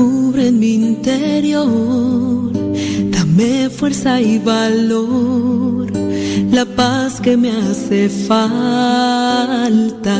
[0.00, 2.50] descubre en mi interior.
[3.10, 5.90] Dame fuerza y valor,
[6.50, 10.18] la paz que me hace falta.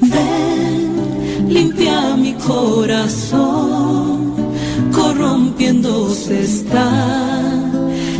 [0.00, 4.34] Ven, limpia mi corazón,
[4.92, 6.88] corrompiéndose está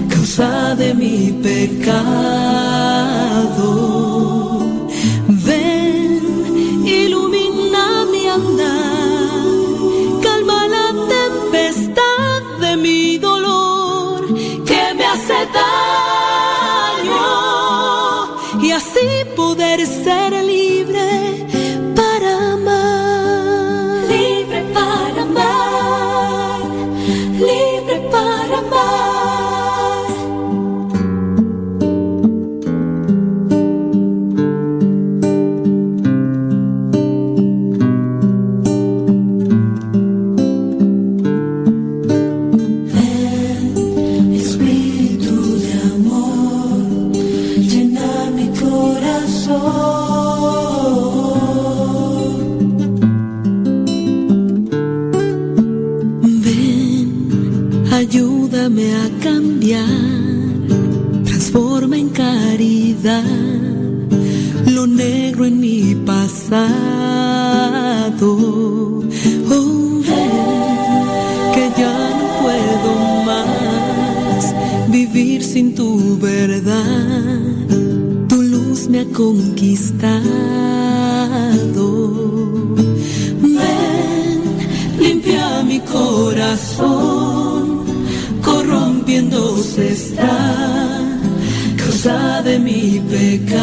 [0.09, 2.51] causa de mi pecado.
[83.43, 84.41] Ven,
[84.99, 87.85] limpia mi corazón,
[88.43, 91.03] corrompiéndose está
[91.77, 93.61] causa de mi pecado.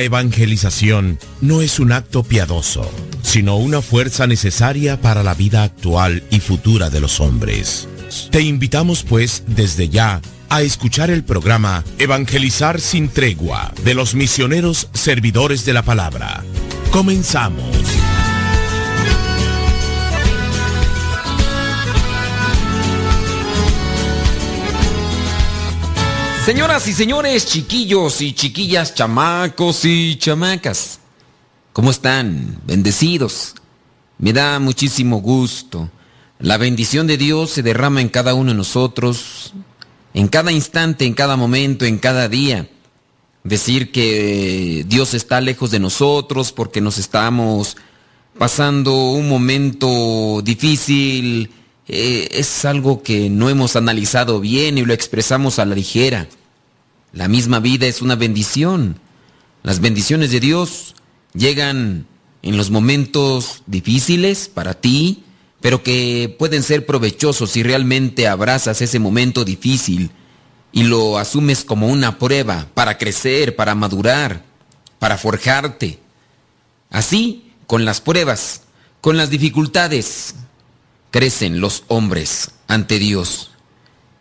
[0.00, 2.90] La evangelización no es un acto piadoso,
[3.20, 7.86] sino una fuerza necesaria para la vida actual y futura de los hombres.
[8.30, 14.88] Te invitamos pues desde ya a escuchar el programa Evangelizar sin tregua de los misioneros
[14.94, 16.44] servidores de la palabra.
[16.92, 17.69] Comenzamos.
[26.44, 30.98] Señoras y señores, chiquillos y chiquillas, chamacos y chamacas,
[31.74, 32.58] ¿cómo están?
[32.64, 33.54] Bendecidos.
[34.16, 35.90] Me da muchísimo gusto.
[36.38, 39.52] La bendición de Dios se derrama en cada uno de nosotros,
[40.14, 42.70] en cada instante, en cada momento, en cada día.
[43.44, 47.76] Decir que Dios está lejos de nosotros porque nos estamos
[48.38, 51.50] pasando un momento difícil,
[51.92, 56.28] eh, es algo que no hemos analizado bien y lo expresamos a la ligera.
[57.12, 59.00] La misma vida es una bendición.
[59.64, 60.94] Las bendiciones de Dios
[61.34, 62.06] llegan
[62.42, 65.24] en los momentos difíciles para ti,
[65.60, 70.12] pero que pueden ser provechosos si realmente abrazas ese momento difícil
[70.70, 74.44] y lo asumes como una prueba para crecer, para madurar,
[75.00, 75.98] para forjarte.
[76.88, 78.62] Así, con las pruebas,
[79.00, 80.36] con las dificultades,
[81.10, 83.50] crecen los hombres ante Dios.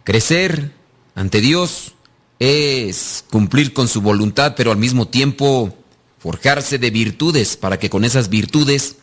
[0.04, 0.74] Crecer
[1.16, 1.94] ante Dios
[2.40, 5.76] es cumplir con su voluntad, pero al mismo tiempo
[6.18, 8.98] forjarse de virtudes para que con esas virtudes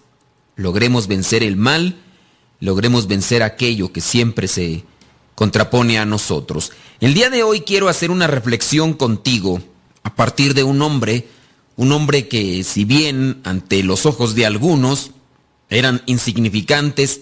[0.56, 1.96] logremos vencer el mal,
[2.60, 4.84] logremos vencer aquello que siempre se
[5.34, 6.72] contrapone a nosotros.
[7.00, 9.60] El día de hoy quiero hacer una reflexión contigo
[10.02, 11.28] a partir de un hombre,
[11.76, 15.10] un hombre que si bien ante los ojos de algunos
[15.68, 17.20] eran insignificantes,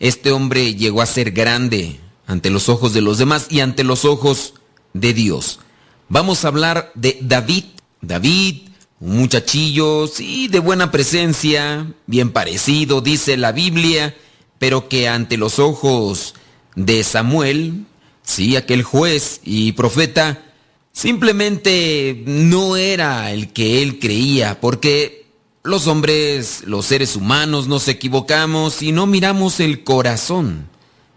[0.00, 4.04] este hombre llegó a ser grande ante los ojos de los demás y ante los
[4.04, 4.54] ojos
[4.92, 5.60] de Dios.
[6.08, 7.64] Vamos a hablar de David.
[8.00, 8.68] David,
[9.00, 14.16] un muchachillo, sí, de buena presencia, bien parecido, dice la Biblia,
[14.58, 16.34] pero que ante los ojos
[16.76, 17.86] de Samuel,
[18.22, 20.44] sí, aquel juez y profeta,
[20.92, 25.27] simplemente no era el que él creía, porque
[25.62, 30.68] los hombres, los seres humanos, nos equivocamos y no miramos el corazón,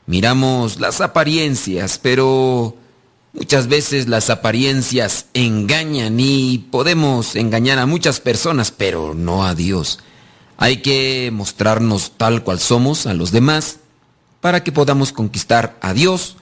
[0.06, 2.76] miramos las apariencias, pero
[3.34, 10.00] muchas veces las apariencias engañan y podemos engañar a muchas personas, pero no a Dios.
[10.58, 13.78] Hay que mostrarnos tal cual somos a los demás
[14.42, 16.36] para que podamos conquistar a Dios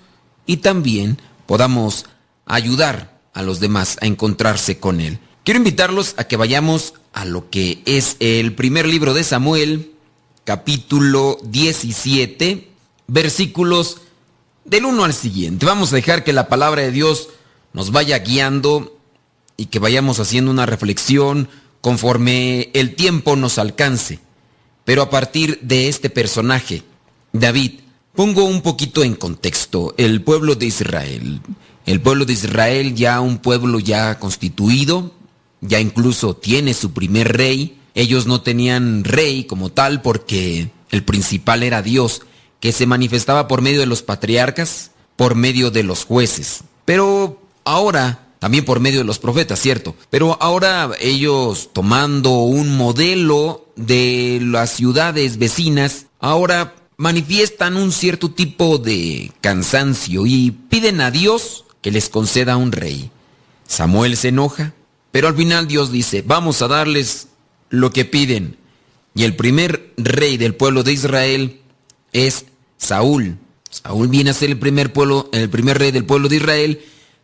[0.46, 2.06] y también podamos
[2.46, 5.20] ayudar a los demás a encontrarse con Él.
[5.44, 9.92] Quiero invitarlos a que vayamos a lo que es el primer libro de Samuel,
[10.44, 12.70] capítulo 17,
[13.08, 14.02] versículos
[14.66, 15.66] del 1 al siguiente.
[15.66, 17.30] Vamos a dejar que la palabra de Dios
[17.74, 18.98] nos vaya guiando
[19.58, 21.50] y que vayamos haciendo una reflexión
[21.82, 24.20] conforme el tiempo nos alcance.
[24.86, 26.84] Pero a partir de este personaje,
[27.32, 27.82] David,
[28.16, 31.42] pongo un poquito en contexto el pueblo de Israel.
[31.86, 35.14] El pueblo de Israel ya un pueblo ya constituido,
[35.62, 37.80] ya incluso tiene su primer rey.
[37.96, 42.22] Ellos no tenían rey como tal porque el principal era Dios,
[42.60, 46.62] que se manifestaba por medio de los patriarcas, por medio de los jueces.
[46.86, 49.96] Pero ahora también por medio de los profetas, cierto.
[50.10, 58.78] Pero ahora ellos tomando un modelo de las ciudades vecinas, ahora manifiestan un cierto tipo
[58.78, 63.12] de cansancio y piden a Dios que les conceda un rey.
[63.68, 64.74] Samuel se enoja,
[65.12, 67.28] pero al final Dios dice, vamos a darles
[67.70, 68.58] lo que piden.
[69.16, 71.60] Y el primer rey del pueblo de Israel
[72.14, 72.46] es
[72.78, 73.38] Saúl.
[73.70, 76.80] Saúl viene a ser el primer pueblo, el primer rey del pueblo de Israel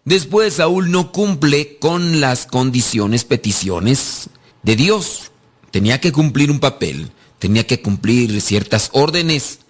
[0.06, 4.30] Después Saúl no cumple con las condiciones, peticiones
[4.62, 5.32] de Dios.
[5.72, 7.10] Tenía que cumplir un papel,
[7.40, 9.62] tenía que cumplir ciertas órdenes,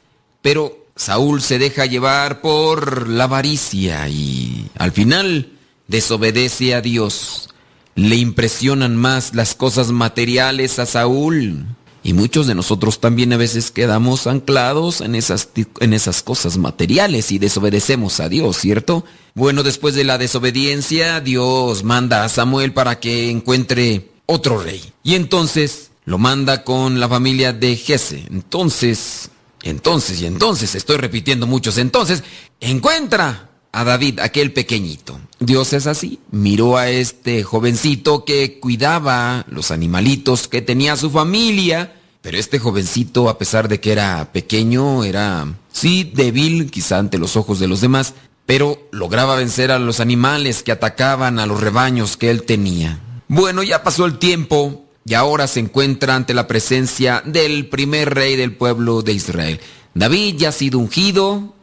[0.42, 5.54] pero Saúl se deja llevar por la avaricia y al final
[5.88, 7.48] desobedece a Dios.
[7.96, 11.66] Le impresionan más las cosas materiales a Saúl
[12.06, 15.50] y muchos de nosotros también a veces quedamos anclados en esas,
[15.80, 19.04] en esas cosas materiales y desobedecemos a Dios, ¿cierto?
[19.34, 24.84] Bueno, después de la desobediencia, Dios manda a Samuel para que encuentre otro rey.
[25.02, 28.28] Y entonces lo manda con la familia de Jesse.
[28.30, 29.32] Entonces,
[29.64, 32.24] entonces y entonces, estoy repitiendo muchos entonces,
[32.60, 35.20] encuentra a David, aquel pequeñito.
[35.40, 36.20] Dios es así.
[36.32, 41.94] Miró a este jovencito que cuidaba los animalitos que tenía su familia.
[42.22, 47.36] Pero este jovencito, a pesar de que era pequeño, era, sí, débil, quizá ante los
[47.36, 48.14] ojos de los demás,
[48.46, 53.02] pero lograba vencer a los animales que atacaban a los rebaños que él tenía.
[53.28, 58.38] Bueno, ya pasó el tiempo y ahora se encuentra ante la presencia del primer rey
[58.38, 59.60] del pueblo de Israel.
[59.94, 61.55] David ya ha sido ungido,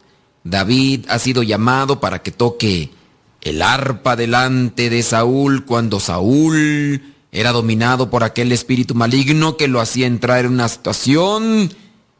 [0.43, 2.91] David ha sido llamado para que toque
[3.41, 7.01] el arpa delante de Saúl cuando Saúl
[7.31, 11.73] era dominado por aquel espíritu maligno que lo hacía entrar en una situación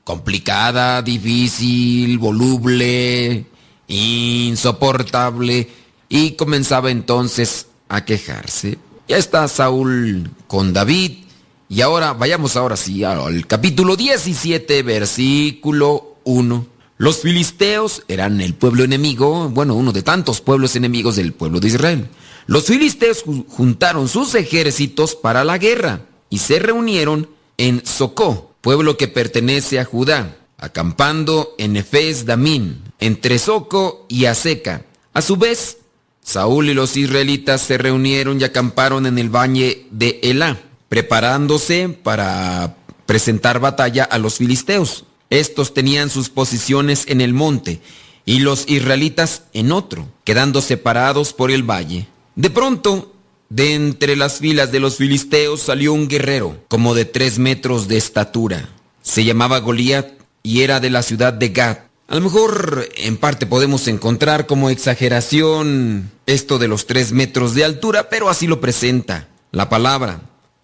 [0.04, 3.46] complicada, difícil, voluble,
[3.88, 5.70] insoportable
[6.10, 8.78] y comenzaba entonces a quejarse.
[9.08, 11.24] Ya está Saúl con David
[11.70, 16.73] y ahora vayamos ahora sí al capítulo 17 versículo 1.
[17.04, 21.68] Los filisteos eran el pueblo enemigo, bueno, uno de tantos pueblos enemigos del pueblo de
[21.68, 22.08] Israel.
[22.48, 29.10] Los filisteos juntaron sus ejércitos para la guerra y se reunieron en Socó, pueblo que
[29.10, 34.86] pertenece a Judá, acampando en Efes Damín, entre Soco y Aseca.
[35.14, 35.80] A su vez,
[36.22, 40.58] Saúl y los israelitas se reunieron y acamparon en el valle de Elá,
[40.88, 45.04] preparándose para presentar batalla a los filisteos.
[45.34, 47.82] Estos tenían sus posiciones en el monte
[48.24, 52.08] y los israelitas en otro, quedando separados por el valle.
[52.36, 53.16] De pronto,
[53.50, 57.98] de entre las filas de los filisteos salió un guerrero, como de tres metros de
[57.98, 58.70] estatura.
[59.02, 60.08] Se llamaba Goliat
[60.44, 61.80] y era de la ciudad de Gad.
[62.08, 67.64] A lo mejor en parte podemos encontrar como exageración esto de los tres metros de
[67.64, 70.22] altura, pero así lo presenta la palabra.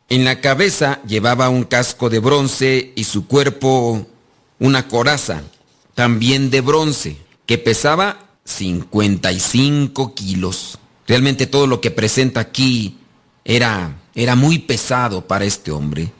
[0.09, 4.07] En la cabeza llevaba un casco de bronce y su cuerpo
[4.59, 5.43] una coraza,
[5.95, 10.77] también de bronce, que pesaba 55 kilos.
[11.07, 12.97] Realmente todo lo que presenta aquí
[13.45, 16.11] era, era muy pesado para este hombre,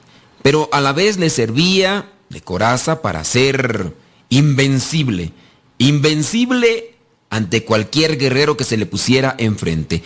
[0.42, 3.94] pero a la vez le servía de coraza para ser
[4.28, 5.32] invencible,
[5.78, 6.94] invencible
[7.28, 10.02] ante cualquier guerrero que se le pusiera enfrente.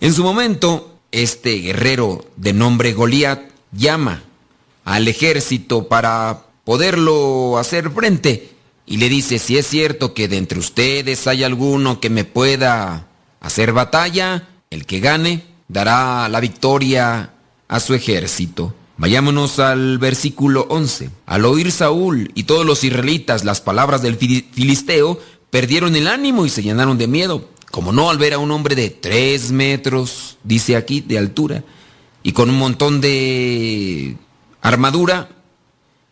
[0.00, 3.40] En su momento, este guerrero de nombre Goliat
[3.72, 4.22] llama
[4.84, 8.50] al ejército para poderlo hacer frente.
[8.86, 13.08] Y le dice, si es cierto que de entre ustedes hay alguno que me pueda
[13.40, 17.34] hacer batalla, el que gane dará la victoria
[17.68, 18.74] a su ejército.
[18.98, 21.10] Vayámonos al versículo 11.
[21.26, 25.18] Al oír Saúl y todos los israelitas las palabras del filisteo,
[25.50, 27.48] perdieron el ánimo y se llenaron de miedo.
[27.70, 31.64] Como no al ver a un hombre de tres metros, dice aquí, de altura,
[32.22, 34.16] y con un montón de
[34.60, 35.30] armadura,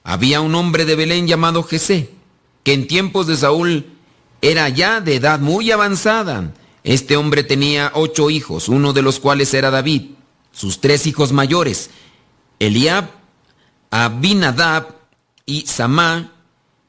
[0.04, 2.10] había un hombre de Belén llamado Jesé,
[2.62, 3.86] que en tiempos de Saúl
[4.42, 6.54] era ya de edad muy avanzada.
[6.82, 10.12] Este hombre tenía ocho hijos, uno de los cuales era David,
[10.52, 11.90] sus tres hijos mayores,
[12.58, 13.10] Eliab,
[13.90, 14.96] Abinadab
[15.46, 16.32] y Samá,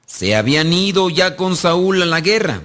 [0.05, 2.63] se habían ido ya con Saúl a la guerra.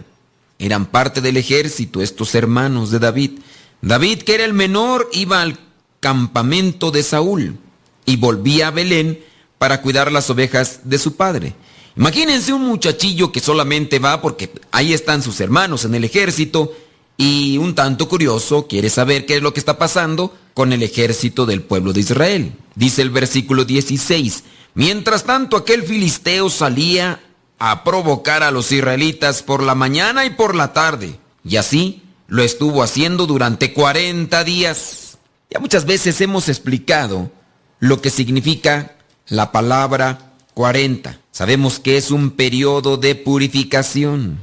[0.59, 3.39] Eran parte del ejército estos hermanos de David.
[3.83, 5.59] David, que era el menor, iba al
[6.01, 7.59] campamento de Saúl
[8.05, 9.21] y volvía a Belén
[9.59, 11.55] para cuidar las ovejas de su padre.
[11.97, 16.75] Imagínense un muchachillo que solamente va porque ahí están sus hermanos en el ejército
[17.17, 21.47] y un tanto curioso quiere saber qué es lo que está pasando con el ejército
[21.47, 22.53] del pueblo de Israel.
[22.75, 24.45] Dice el versículo 16,
[24.75, 27.21] mientras tanto aquel filisteo salía
[27.59, 32.43] a provocar a los israelitas por la mañana y por la tarde, y así lo
[32.43, 35.19] estuvo haciendo durante 40 días.
[35.51, 37.31] Ya muchas veces hemos explicado
[37.79, 38.96] lo que significa
[39.29, 41.19] la palabra 40.
[41.33, 44.39] Sabemos que es un periodo de purificación,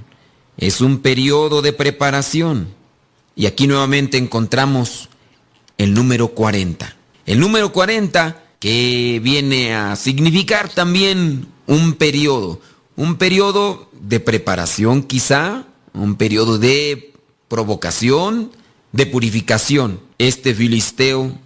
[0.58, 2.68] es un periodo de preparación.
[3.36, 5.10] Y aquí nuevamente encontramos
[5.78, 6.96] el número 40.
[7.25, 12.62] El número 40 que viene a significar también un periodo,
[12.96, 17.13] un periodo de preparación quizá, un periodo de
[17.48, 18.52] provocación,
[18.92, 20.00] de purificación.
[20.18, 21.38] Este filisteo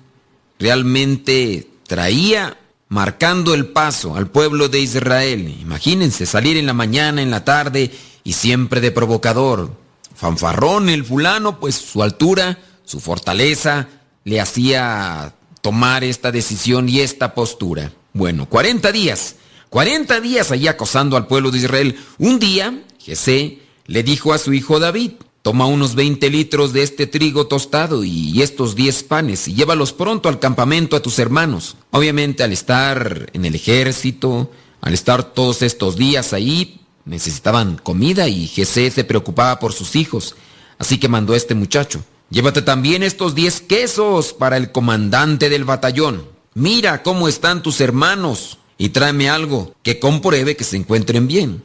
[0.60, 2.58] realmente traía
[2.89, 5.56] marcando el paso al pueblo de Israel.
[5.62, 7.91] Imagínense salir en la mañana, en la tarde
[8.24, 9.72] y siempre de provocador.
[10.15, 13.88] Fanfarrón el fulano, pues su altura, su fortaleza
[14.24, 17.91] le hacía tomar esta decisión y esta postura.
[18.13, 19.36] Bueno, 40 días,
[19.70, 22.00] 40 días allí acosando al pueblo de Israel.
[22.17, 25.12] Un día, Jesé le dijo a su hijo David,
[25.47, 30.27] Toma unos 20 litros de este trigo tostado y estos 10 panes y llévalos pronto
[30.27, 31.77] al campamento a tus hermanos.
[31.91, 34.51] Obviamente al estar en el ejército,
[34.81, 40.35] al estar todos estos días ahí, necesitaban comida y Jesé se preocupaba por sus hijos.
[40.79, 42.03] Así que mandó a este muchacho.
[42.29, 46.27] Llévate también estos 10 quesos para el comandante del batallón.
[46.55, 51.63] Mira cómo están tus hermanos y tráeme algo que compruebe que se encuentren bien.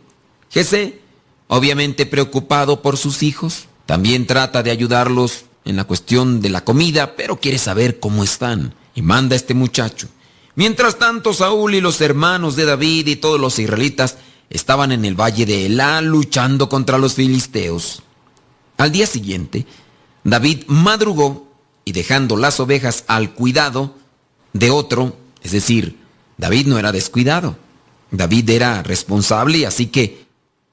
[0.50, 1.00] Jesé,
[1.48, 7.14] obviamente preocupado por sus hijos, también trata de ayudarlos en la cuestión de la comida,
[7.14, 10.08] pero quiere saber cómo están y manda a este muchacho.
[10.54, 14.16] Mientras tanto, Saúl y los hermanos de David y todos los israelitas
[14.49, 18.02] estaban en el valle de Elá luchando contra los filisteos.
[18.78, 19.66] Al día siguiente,
[20.25, 21.52] David madrugó
[21.84, 23.94] y dejando las ovejas al cuidado
[24.54, 25.99] de otro, es decir,
[26.38, 27.58] David no era descuidado.
[28.11, 30.22] David era responsable, así que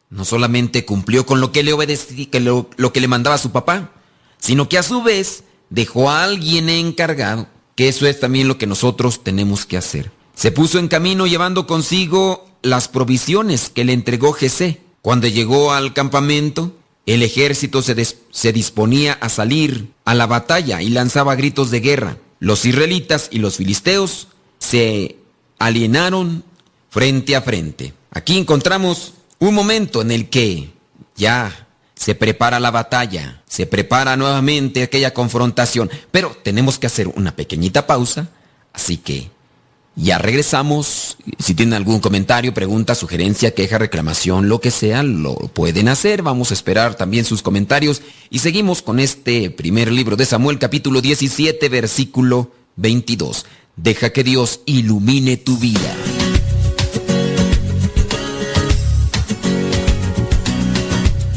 [0.09, 3.51] no solamente cumplió con lo que le obedecía, que lo, lo que le mandaba su
[3.51, 3.91] papá,
[4.39, 8.67] sino que a su vez dejó a alguien encargado, que eso es también lo que
[8.67, 10.11] nosotros tenemos que hacer.
[10.33, 14.81] Se puso en camino llevando consigo las provisiones que le entregó Jesé.
[15.01, 16.75] Cuando llegó al campamento,
[17.05, 22.17] el ejército se, se, disponía a salir a la batalla y lanzaba gritos de guerra.
[22.39, 24.27] Los israelitas y los filisteos
[24.59, 25.17] se
[25.57, 26.43] alienaron
[26.89, 27.93] frente a frente.
[28.11, 30.69] Aquí encontramos un momento en el que
[31.15, 37.35] ya se prepara la batalla, se prepara nuevamente aquella confrontación, pero tenemos que hacer una
[37.35, 38.29] pequeñita pausa,
[38.73, 39.29] así que
[39.95, 41.17] ya regresamos.
[41.39, 46.21] Si tienen algún comentario, pregunta, sugerencia, queja, reclamación, lo que sea, lo pueden hacer.
[46.21, 51.01] Vamos a esperar también sus comentarios y seguimos con este primer libro de Samuel, capítulo
[51.01, 53.45] 17, versículo 22.
[53.75, 55.95] Deja que Dios ilumine tu vida.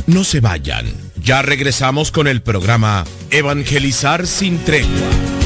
[0.06, 0.86] No se vayan.
[1.16, 5.41] Ya regresamos con el programa Evangelizar sin tregua.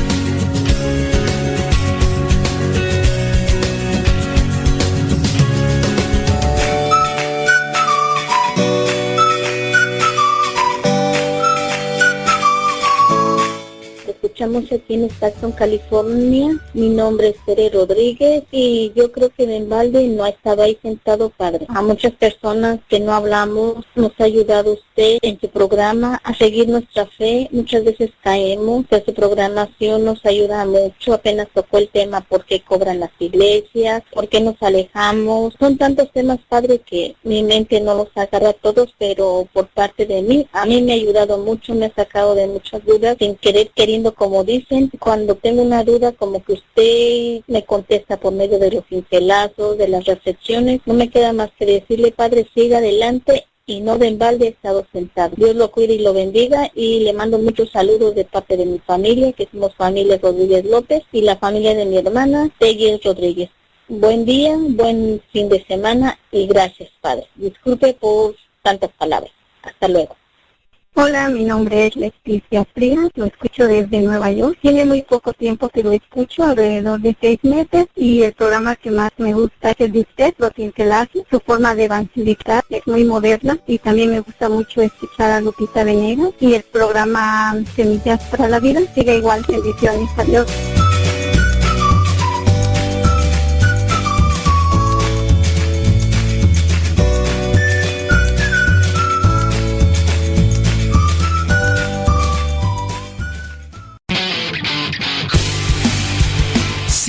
[14.37, 16.61] Escuchamos aquí en Stockton, California.
[16.75, 21.31] Mi nombre es Tere Rodríguez y yo creo que en balde no estaba ahí sentado,
[21.31, 21.65] padre.
[21.71, 26.69] A muchas personas que no hablamos, nos ha ayudado usted en su programa a seguir
[26.69, 27.49] nuestra fe.
[27.51, 31.15] Muchas veces caemos, pero su programación nos ayuda mucho.
[31.15, 35.55] Apenas tocó el tema por qué cobran las iglesias, por qué nos alejamos.
[35.59, 40.21] Son tantos temas, padre, que mi mente no los agarra todos, pero por parte de
[40.21, 43.71] mí, a mí me ha ayudado mucho, me ha sacado de muchas dudas, sin querer,
[43.75, 44.91] queriendo, como dicen.
[44.99, 49.87] Cuando tengo una duda, como que usted me contesta por medio de los pincelazos, de
[49.87, 50.81] las reflexiones.
[50.85, 55.33] No me queda más que decirle, Padre, siga adelante y no de balde estado sentado.
[55.37, 58.81] Dios lo cuide y lo bendiga y le mando muchos saludos de parte de mi
[58.81, 63.51] familia, que somos familia Rodríguez López y la familia de mi hermana, Teguiel Rodríguez.
[63.87, 67.29] Buen día, buen fin de semana y gracias, Padre.
[67.37, 69.31] Disculpe por tantas palabras.
[69.63, 70.17] Hasta luego.
[70.99, 74.57] Hola, mi nombre es Leticia Frías, lo escucho desde Nueva York.
[74.63, 78.91] Tiene muy poco tiempo que lo escucho, alrededor de seis meses, y el programa que
[78.91, 80.35] más me gusta es el de usted,
[80.91, 81.23] hace.
[81.31, 85.85] Su forma de evangelizar es muy moderna y también me gusta mucho escuchar a Lupita
[85.85, 88.81] Venegas y el programa Semillas para la Vida.
[88.95, 90.47] Sigue igual, bendiciones, adiós.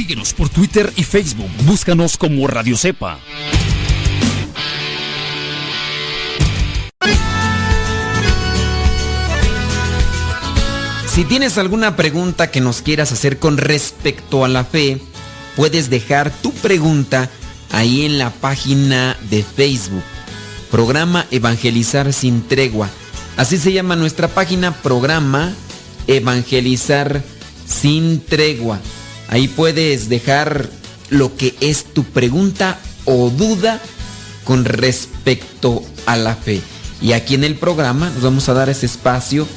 [0.07, 1.49] Síguenos por Twitter y Facebook.
[1.65, 3.19] Búscanos como Radio Cepa.
[11.13, 15.01] Si tienes alguna pregunta que nos quieras hacer con respecto a la fe,
[15.57, 17.29] puedes dejar tu pregunta
[17.73, 20.03] ahí en la página de Facebook.
[20.71, 22.89] Programa Evangelizar sin tregua.
[23.35, 25.53] Así se llama nuestra página, Programa
[26.07, 27.21] Evangelizar
[27.65, 28.79] sin tregua.
[29.29, 30.69] Ahí puedes dejar
[31.09, 33.81] lo que es tu pregunta o duda
[34.43, 36.61] con respecto a la fe.
[37.01, 39.47] Y aquí en el programa nos vamos a dar ese espacio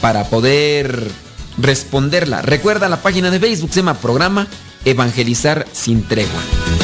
[0.00, 1.10] para poder
[1.58, 2.42] responderla.
[2.42, 4.46] Recuerda la página de Facebook, se llama Programa
[4.84, 6.83] Evangelizar sin Tregua.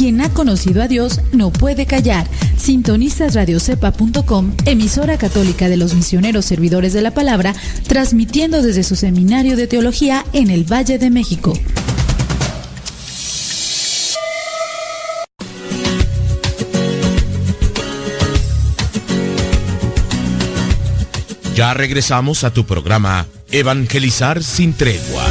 [0.00, 2.26] Quien ha conocido a Dios no puede callar.
[2.56, 7.54] Sintonizas radiocepa.com, emisora católica de los misioneros servidores de la palabra,
[7.86, 11.52] transmitiendo desde su seminario de teología en el Valle de México.
[21.54, 25.26] Ya regresamos a tu programa Evangelizar sin tregua.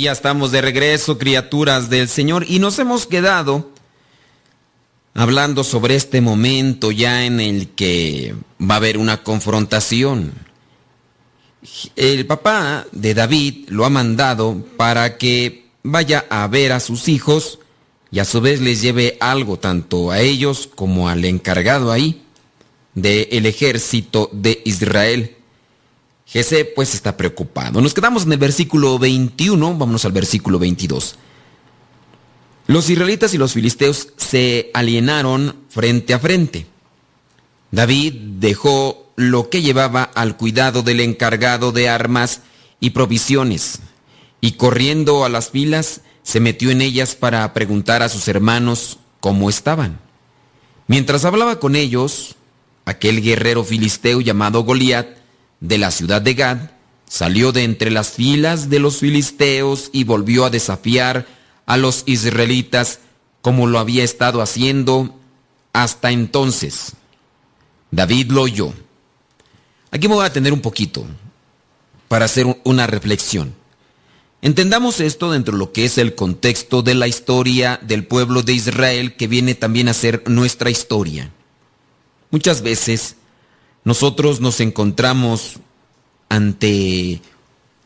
[0.00, 3.70] Ya estamos de regreso, criaturas del Señor, y nos hemos quedado
[5.12, 10.32] hablando sobre este momento ya en el que va a haber una confrontación.
[11.96, 17.58] El papá de David lo ha mandado para que vaya a ver a sus hijos
[18.10, 22.22] y a su vez les lleve algo tanto a ellos como al encargado ahí
[22.94, 25.36] del ejército de Israel.
[26.32, 27.80] Jesse pues está preocupado.
[27.80, 31.16] Nos quedamos en el versículo 21, vámonos al versículo 22.
[32.68, 36.66] Los israelitas y los filisteos se alienaron frente a frente.
[37.72, 42.42] David dejó lo que llevaba al cuidado del encargado de armas
[42.78, 43.80] y provisiones,
[44.40, 49.50] y corriendo a las filas se metió en ellas para preguntar a sus hermanos cómo
[49.50, 49.98] estaban.
[50.86, 52.36] Mientras hablaba con ellos,
[52.84, 55.19] aquel guerrero filisteo llamado Goliat
[55.60, 56.58] de la ciudad de Gad,
[57.06, 61.26] salió de entre las filas de los filisteos y volvió a desafiar
[61.66, 63.00] a los israelitas
[63.42, 65.18] como lo había estado haciendo
[65.72, 66.92] hasta entonces.
[67.90, 68.72] David lo oyó.
[69.90, 71.04] Aquí me voy a tener un poquito
[72.08, 73.54] para hacer una reflexión.
[74.42, 78.54] Entendamos esto dentro de lo que es el contexto de la historia del pueblo de
[78.54, 81.30] Israel que viene también a ser nuestra historia.
[82.30, 83.16] Muchas veces
[83.84, 85.58] nosotros nos encontramos
[86.28, 87.20] ante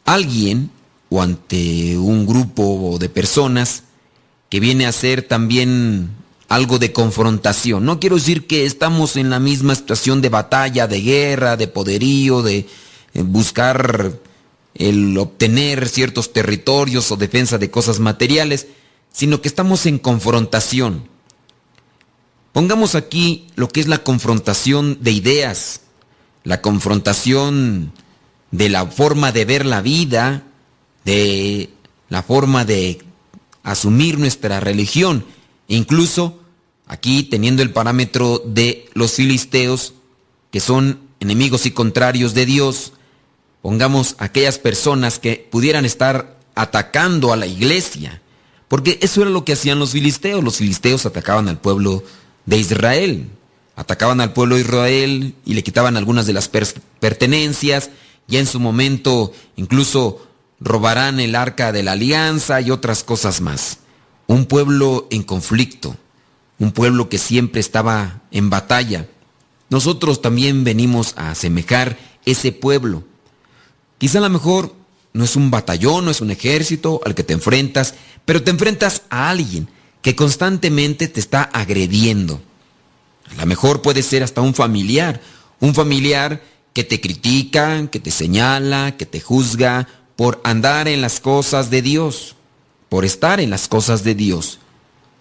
[0.04, 0.70] alguien
[1.08, 3.84] o ante un grupo de personas
[4.50, 6.10] que viene a ser también
[6.48, 7.84] algo de confrontación.
[7.84, 12.42] No quiero decir que estamos en la misma situación de batalla, de guerra, de poderío,
[12.42, 12.66] de
[13.14, 14.12] eh, buscar
[14.74, 18.66] el obtener ciertos territorios o defensa de cosas materiales,
[19.12, 21.08] sino que estamos en confrontación.
[22.52, 25.80] Pongamos aquí lo que es la confrontación de ideas,
[26.44, 27.92] la confrontación
[28.50, 30.44] de la forma de ver la vida,
[31.04, 31.70] de
[32.08, 33.02] la forma de
[33.62, 35.24] asumir nuestra religión,
[35.66, 36.38] incluso
[36.86, 39.94] aquí teniendo el parámetro de los filisteos,
[40.50, 42.92] que son enemigos y contrarios de Dios,
[43.62, 48.20] pongamos aquellas personas que pudieran estar atacando a la iglesia,
[48.68, 52.04] porque eso era lo que hacían los filisteos, los filisteos atacaban al pueblo
[52.44, 53.28] de Israel,
[53.76, 57.90] atacaban al pueblo de Israel y le quitaban algunas de las pertenencias,
[58.28, 60.26] y en su momento incluso
[60.60, 63.78] robarán el arca de la alianza y otras cosas más.
[64.26, 65.96] Un pueblo en conflicto,
[66.58, 69.06] un pueblo que siempre estaba en batalla.
[69.68, 73.04] Nosotros también venimos a asemejar ese pueblo.
[73.98, 74.74] Quizá a lo mejor
[75.12, 79.02] no es un batallón, no es un ejército al que te enfrentas, pero te enfrentas
[79.10, 79.68] a alguien
[80.00, 82.40] que constantemente te está agrediendo.
[83.30, 85.20] A lo mejor puede ser hasta un familiar,
[85.60, 91.20] un familiar que te critica, que te señala, que te juzga por andar en las
[91.20, 92.36] cosas de Dios,
[92.88, 94.58] por estar en las cosas de Dios.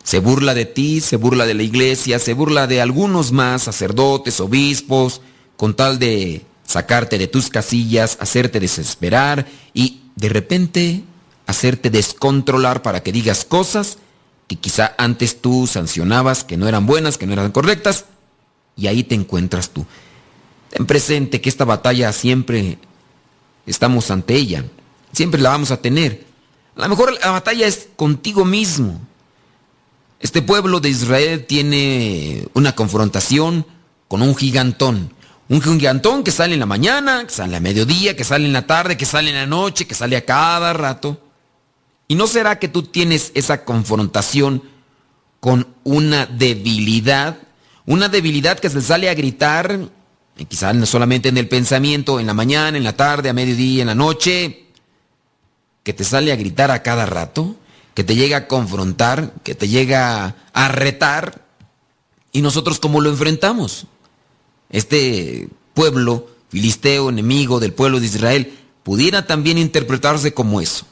[0.04, 4.40] Se burla de ti, se burla de la iglesia, se burla de algunos más, sacerdotes,
[4.40, 5.22] obispos,
[5.56, 11.04] con tal de sacarte de tus casillas, hacerte desesperar y de repente
[11.46, 13.98] hacerte descontrolar para que digas cosas
[14.56, 18.06] que quizá antes tú sancionabas que no eran buenas, que no eran correctas,
[18.76, 19.86] y ahí te encuentras tú.
[20.70, 22.78] Ten presente que esta batalla siempre
[23.66, 24.66] estamos ante ella,
[25.12, 26.26] siempre la vamos a tener.
[26.76, 29.00] A lo mejor la batalla es contigo mismo.
[30.20, 33.66] Este pueblo de Israel tiene una confrontación
[34.08, 35.14] con un gigantón.
[35.50, 38.66] Un gigantón que sale en la mañana, que sale a mediodía, que sale en la
[38.66, 41.23] tarde, que sale en la noche, que sale a cada rato.
[42.08, 44.64] ¿Y no será que tú tienes esa confrontación
[45.40, 47.38] con una debilidad?
[47.86, 49.90] Una debilidad que se sale a gritar,
[50.48, 53.88] quizás no solamente en el pensamiento, en la mañana, en la tarde, a mediodía, en
[53.88, 54.66] la noche,
[55.84, 57.56] que te sale a gritar a cada rato,
[57.94, 61.46] que te llega a confrontar, que te llega a retar.
[62.32, 63.88] ¿Y nosotros cómo lo enfrentamos?
[64.74, 70.86] este pueblo filisteo, enemigo del pueblo de Israel, pudiera también interpretarse como eso.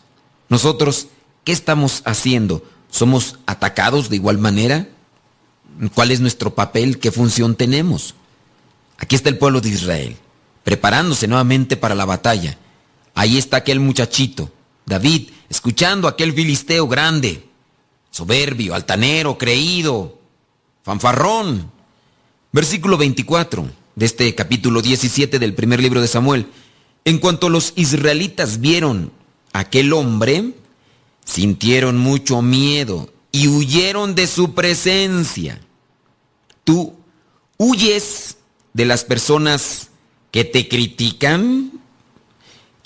[0.51, 1.07] Nosotros,
[1.45, 2.61] ¿qué estamos haciendo?
[2.89, 4.89] ¿Somos atacados de igual manera?
[5.95, 6.99] ¿Cuál es nuestro papel?
[6.99, 8.15] ¿Qué función tenemos?
[8.97, 10.17] Aquí está el pueblo de Israel,
[10.65, 12.57] preparándose nuevamente para la batalla.
[13.15, 14.51] Ahí está aquel muchachito,
[14.85, 17.47] David, escuchando a aquel filisteo grande,
[18.11, 20.19] soberbio, altanero, creído,
[20.83, 21.71] fanfarrón,
[22.53, 26.47] Versículo 24 de este capítulo 17 del primer libro de Samuel.
[27.05, 29.13] En cuanto los israelitas vieron
[29.53, 30.53] aquel hombre,
[31.25, 35.61] sintieron mucho miedo y huyeron de su presencia.
[36.63, 36.93] Tú
[37.57, 38.37] huyes
[38.73, 39.89] de las personas
[40.31, 41.71] que te critican,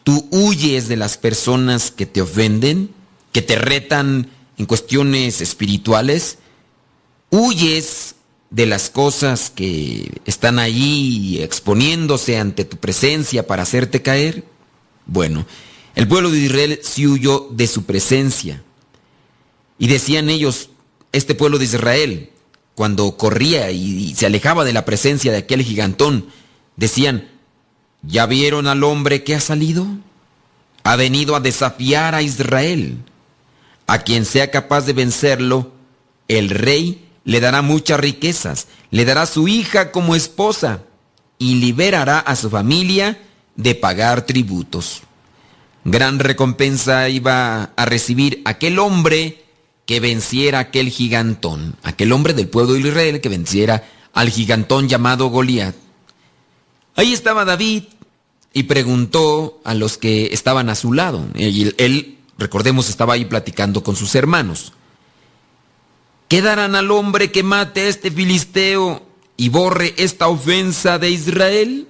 [0.03, 2.91] tú huyes de las personas que te ofenden,
[3.31, 6.37] que te retan en cuestiones espirituales,
[7.29, 8.15] huyes
[8.49, 14.45] de las cosas que están ahí exponiéndose ante tu presencia para hacerte caer?
[15.05, 15.45] Bueno,
[15.95, 18.61] el pueblo de Israel sí huyó de su presencia.
[19.79, 20.69] Y decían ellos,
[21.13, 22.29] este pueblo de Israel,
[22.75, 26.27] cuando corría y, se alejaba de la presencia de aquel gigantón,
[26.75, 27.29] decían,
[28.03, 29.87] ¿ya vieron al hombre que ha salido?
[30.83, 32.97] Ha venido a desafiar a Israel.
[33.87, 35.71] A quien sea capaz de vencerlo,
[36.27, 40.81] el rey le dará muchas riquezas, le dará su hija como esposa
[41.37, 43.19] y liberará a su familia
[43.55, 45.01] de pagar tributos.
[45.85, 49.45] Gran recompensa iba a recibir aquel hombre
[49.85, 55.27] que venciera aquel gigantón, aquel hombre del pueblo de Israel que venciera al gigantón llamado
[55.27, 55.75] Goliat.
[56.95, 57.83] Ahí estaba David,
[58.55, 61.27] y preguntó a los que estaban a su lado.
[61.35, 64.71] Y él, recordemos, estaba ahí platicando con sus hermanos.
[66.29, 69.03] ¿Qué darán al hombre que mate a este filisteo
[69.35, 71.85] y borre esta ofensa de Israel?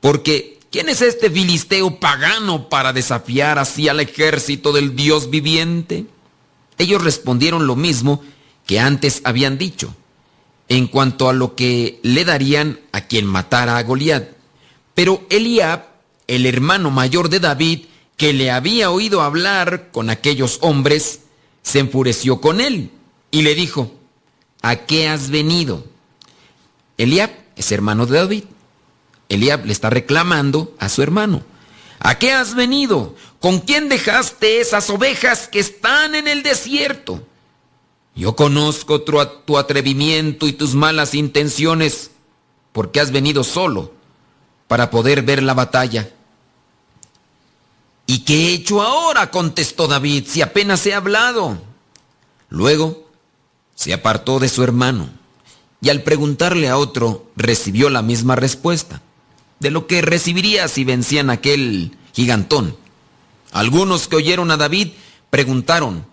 [0.00, 6.06] Porque, ¿quién es este filisteo pagano para desafiar así al ejército del Dios viviente?
[6.78, 8.22] Ellos respondieron lo mismo
[8.66, 9.94] que antes habían dicho,
[10.68, 14.28] en cuanto a lo que le darían a quien matara a Goliat.
[14.94, 15.86] Pero Eliab,
[16.26, 21.22] el hermano mayor de David, que le había oído hablar con aquellos hombres,
[21.62, 22.90] se enfureció con él
[23.30, 23.92] y le dijo,
[24.62, 25.84] ¿a qué has venido?
[26.98, 28.44] Eliab es hermano de David.
[29.30, 31.42] Eliab le está reclamando a su hermano.
[32.00, 33.14] ¿A qué has venido?
[33.38, 37.26] ¿Con quién dejaste esas ovejas que están en el desierto?
[38.14, 42.10] Yo conozco tu, atrevimiento y tus malas intenciones,
[42.72, 43.94] porque has venido solo
[44.66, 46.10] para poder ver la batalla.
[48.06, 49.30] ¿Y qué he hecho ahora?
[49.30, 51.56] contestó David, si apenas he hablado.
[52.48, 53.08] Luego
[53.76, 55.08] se apartó de su hermano
[55.80, 59.00] y al preguntarle a otro recibió la misma respuesta
[59.60, 62.76] de lo que recibiría si vencían aquel gigantón.
[63.52, 64.88] Algunos que oyeron a David
[65.30, 66.06] preguntaron,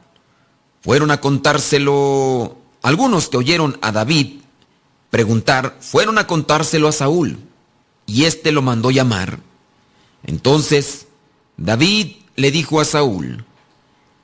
[0.82, 4.42] fueron a contárselo, algunos que oyeron a David
[5.10, 7.40] preguntar, fueron a contárselo a Saúl
[8.06, 9.40] y éste lo mandó llamar.
[10.24, 11.08] Entonces
[11.58, 13.46] David le dijo a Saúl,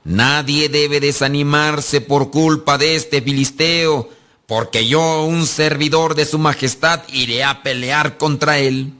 [0.04, 4.10] Nadie debe desanimarse por culpa de este filisteo,
[4.46, 8.92] porque yo, un servidor de su majestad, iré a pelear contra él.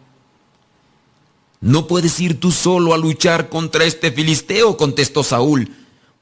[1.64, 5.74] No puedes ir tú solo a luchar contra este filisteo, contestó Saúl,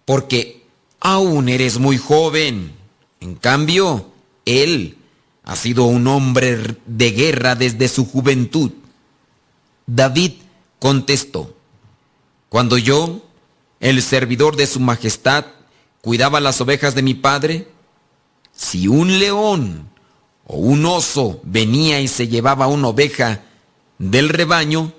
[0.05, 0.65] porque
[1.01, 2.71] aún eres muy joven.
[3.19, 4.07] En cambio,
[4.45, 4.99] él
[5.43, 8.71] ha sido un hombre de guerra desde su juventud.
[9.85, 10.35] David
[10.79, 11.57] contestó,
[12.49, 13.29] cuando yo,
[13.81, 15.47] el servidor de su majestad,
[16.03, 17.67] cuidaba las ovejas de mi padre,
[18.53, 19.91] si un león
[20.47, 23.43] o un oso venía y se llevaba una oveja
[23.99, 24.93] del rebaño,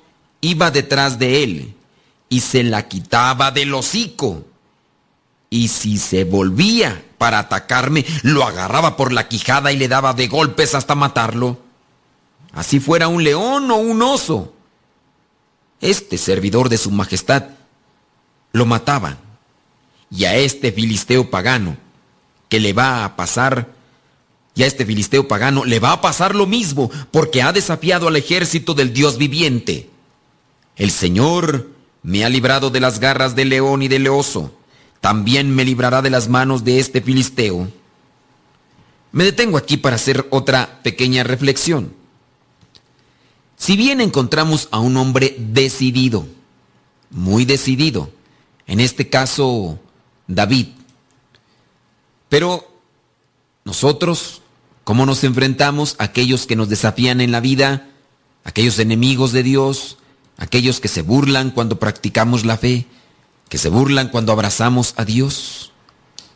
[0.43, 1.73] iba detrás de él
[2.29, 4.45] y se la quitaba del hocico.
[5.49, 10.27] Y si se volvía para atacarme, lo agarraba por la quijada y le daba de
[10.27, 11.59] golpes hasta matarlo.
[12.53, 14.53] Así fuera un león o un oso
[15.83, 17.49] este servidor de su majestad,
[18.53, 19.17] lo mataban.
[20.09, 21.75] Y a este filisteo pagano,
[22.49, 23.69] que le va a pasar,
[24.55, 28.15] y a este filisteo pagano le va a pasar lo mismo, porque ha desafiado al
[28.15, 29.89] ejército del Dios viviente.
[30.75, 31.69] El Señor
[32.01, 34.53] me ha librado de las garras del león y del oso,
[35.01, 37.69] también me librará de las manos de este filisteo.
[39.11, 41.93] Me detengo aquí para hacer otra pequeña reflexión.
[43.57, 46.25] Si bien encontramos a un hombre decidido,
[47.09, 48.09] muy decidido,
[48.65, 49.79] en este caso
[50.27, 50.67] David,
[52.27, 52.67] pero
[53.63, 54.41] nosotros,
[54.83, 57.89] ¿cómo nos enfrentamos a aquellos que nos desafían en la vida,
[58.43, 59.97] aquellos enemigos de Dios,
[60.43, 62.85] aquellos que se burlan cuando practicamos la fe,
[63.49, 65.71] que se burlan cuando abrazamos a Dios,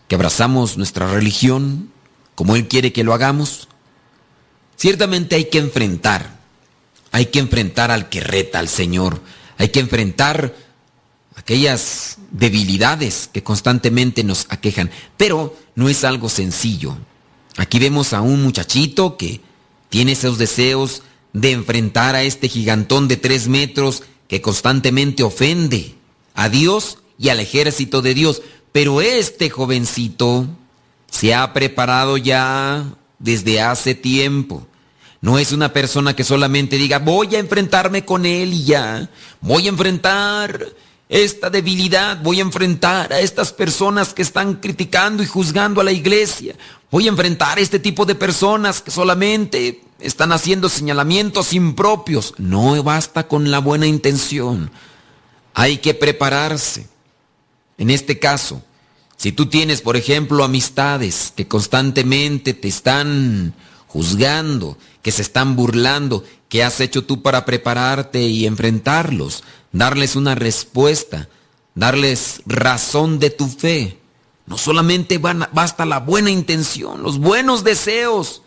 [0.08, 1.92] que abrazamos nuestra religión
[2.36, 3.68] como Él quiere que lo hagamos?
[4.76, 6.38] Ciertamente hay que enfrentar
[7.12, 9.22] hay que enfrentar al que reta al Señor.
[9.58, 10.56] Hay que enfrentar
[11.36, 14.92] aquellas debilidades que constantemente nos aquejan.
[15.18, 16.98] Pero no es algo sencillo.
[17.58, 19.42] Aquí vemos a un muchachito que
[19.90, 21.02] tiene esos deseos
[21.38, 25.94] de enfrentar a este gigantón de tres metros que constantemente ofende
[26.34, 28.42] a Dios y al ejército de Dios.
[28.72, 30.48] Pero este jovencito
[31.12, 32.86] se ha preparado ya
[33.20, 34.68] desde hace tiempo.
[35.22, 39.10] No es una persona que solamente diga, voy a enfrentarme con él y ya.
[39.40, 40.66] Voy a enfrentar
[41.10, 45.92] esta debilidad, voy a enfrentar a estas personas que están criticando y juzgando a la
[45.94, 46.56] iglesia.
[46.92, 52.34] Voy a enfrentar a este tipo de personas que solamente están haciendo señalamientos impropios.
[52.38, 54.70] No basta con la buena intención.
[55.54, 56.88] Hay que prepararse.
[57.78, 58.62] En este caso,
[59.16, 63.54] si tú tienes, por ejemplo, amistades que constantemente te están
[63.88, 66.24] juzgando, que se están burlando.
[66.50, 69.44] ¿Qué has hecho tú para prepararte y enfrentarlos?
[69.72, 71.30] Darles una respuesta,
[71.76, 74.00] darles razón de tu fe.
[74.46, 78.42] No solamente basta la buena intención, los buenos deseos,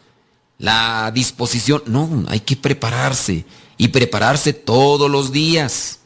[0.59, 1.83] la disposición.
[1.87, 3.45] No, hay que prepararse
[3.77, 5.99] y prepararse todos los días.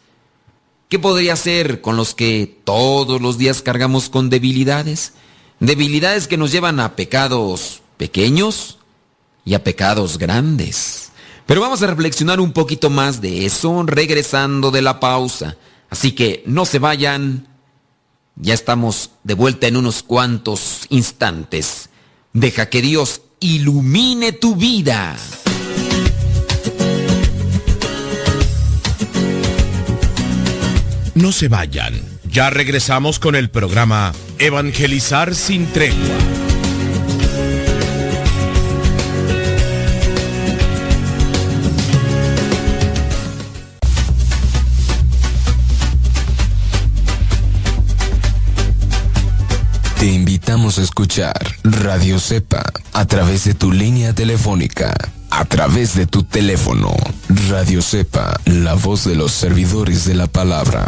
[0.89, 5.13] ¿Qué podría hacer con los que todos los días cargamos con debilidades?
[5.61, 8.79] Debilidades que nos llevan a pecados pequeños
[9.45, 11.13] y a pecados grandes.
[11.47, 15.57] Pero vamos a reflexionar un poquito más de eso regresando de la pausa.
[15.91, 17.49] Así que no se vayan.
[18.37, 21.91] Ya estamos de vuelta en unos cuantos instantes.
[22.33, 25.17] Deja que Dios ilumine tu vida.
[31.15, 31.95] No se vayan.
[32.25, 36.19] Ya regresamos con el programa Evangelizar sin tregua.
[50.05, 52.63] Te invitamos a escuchar Radio Cepa
[52.93, 54.93] a través de tu línea telefónica,
[55.31, 56.95] a través de tu teléfono.
[57.49, 60.87] Radio Cepa, la voz de los servidores de la palabra.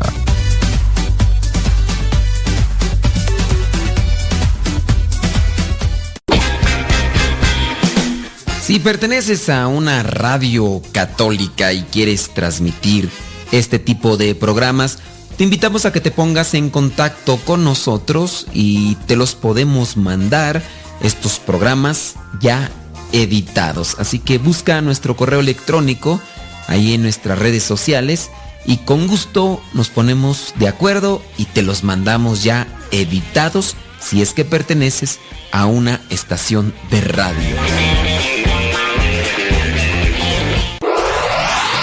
[8.60, 13.08] Si perteneces a una radio católica y quieres transmitir
[13.50, 14.98] este tipo de programas,
[15.36, 20.62] te invitamos a que te pongas en contacto con nosotros y te los podemos mandar
[21.02, 22.70] estos programas ya
[23.12, 23.96] editados.
[23.98, 26.20] Así que busca nuestro correo electrónico
[26.68, 28.30] ahí en nuestras redes sociales
[28.64, 34.32] y con gusto nos ponemos de acuerdo y te los mandamos ya editados si es
[34.32, 35.18] que perteneces
[35.52, 37.56] a una estación de radio.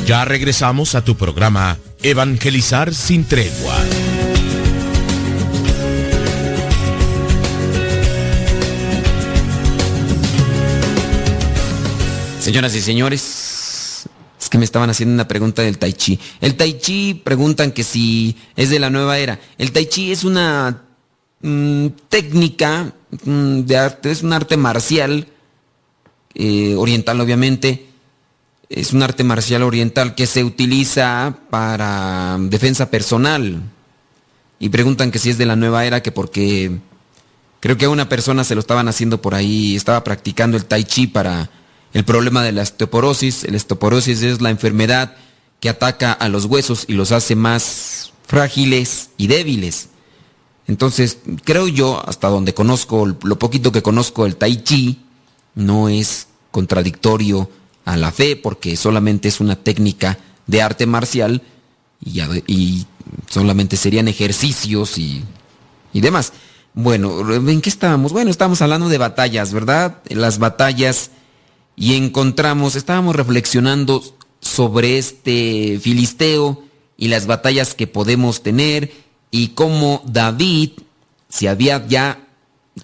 [0.06, 3.78] Ya regresamos a tu programa Evangelizar sin tregua.
[12.52, 16.20] Señoras y señores, es que me estaban haciendo una pregunta del tai chi.
[16.42, 19.40] El tai chi preguntan que si es de la nueva era.
[19.58, 20.82] El tai chi es una
[21.40, 25.28] mm, técnica mm, de arte, es un arte marcial,
[26.34, 27.86] eh, oriental obviamente.
[28.68, 33.62] Es un arte marcial oriental que se utiliza para defensa personal.
[34.60, 36.80] Y preguntan que si es de la nueva era, que porque
[37.62, 40.84] creo que a una persona se lo estaban haciendo por ahí, estaba practicando el tai
[40.84, 41.50] chi para
[41.93, 43.49] el problema de la osteoporosis.
[43.49, 45.15] La osteoporosis es la enfermedad
[45.60, 49.89] que ataca a los huesos y los hace más frágiles y débiles.
[50.67, 55.01] Entonces, creo yo, hasta donde conozco, lo poquito que conozco el tai chi,
[55.56, 57.49] no es contradictorio
[57.86, 61.41] a la fe, porque solamente es una técnica de arte marcial
[62.04, 62.86] y, y
[63.30, 65.23] solamente serían ejercicios y,
[65.93, 66.32] y demás.
[66.73, 68.13] Bueno, ¿en qué estábamos?
[68.13, 69.97] Bueno, estábamos hablando de batallas, ¿verdad?
[70.08, 71.12] Las batallas
[71.82, 74.04] y encontramos, estábamos reflexionando
[74.39, 76.63] sobre este filisteo
[76.96, 78.94] y las batallas que podemos tener
[79.32, 80.74] y cómo David
[81.28, 82.28] se había ya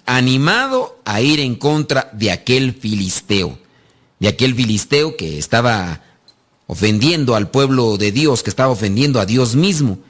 [0.04, 3.56] animado a ir en contra de aquel filisteo,
[4.18, 6.02] de aquel filisteo que estaba
[6.66, 10.00] ofendiendo al pueblo de Dios, que estaba ofendiendo a Dios mismo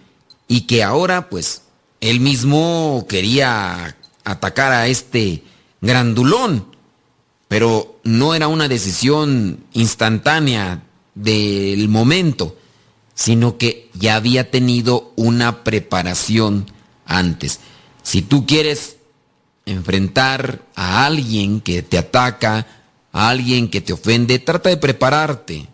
[0.49, 1.61] y que ahora pues
[2.01, 5.43] él mismo quería atacar a este
[5.83, 6.78] grandulón
[7.49, 10.83] pero no era una decisión instantánea
[11.15, 12.57] del momento,
[13.15, 16.71] sino que ya había tenido una preparación
[17.07, 17.59] antes.
[18.03, 18.99] Si tú quieres
[19.67, 22.67] enfrentar a alguien que te ataca,
[23.13, 25.67] a alguien que te ofende, trata de prepararte.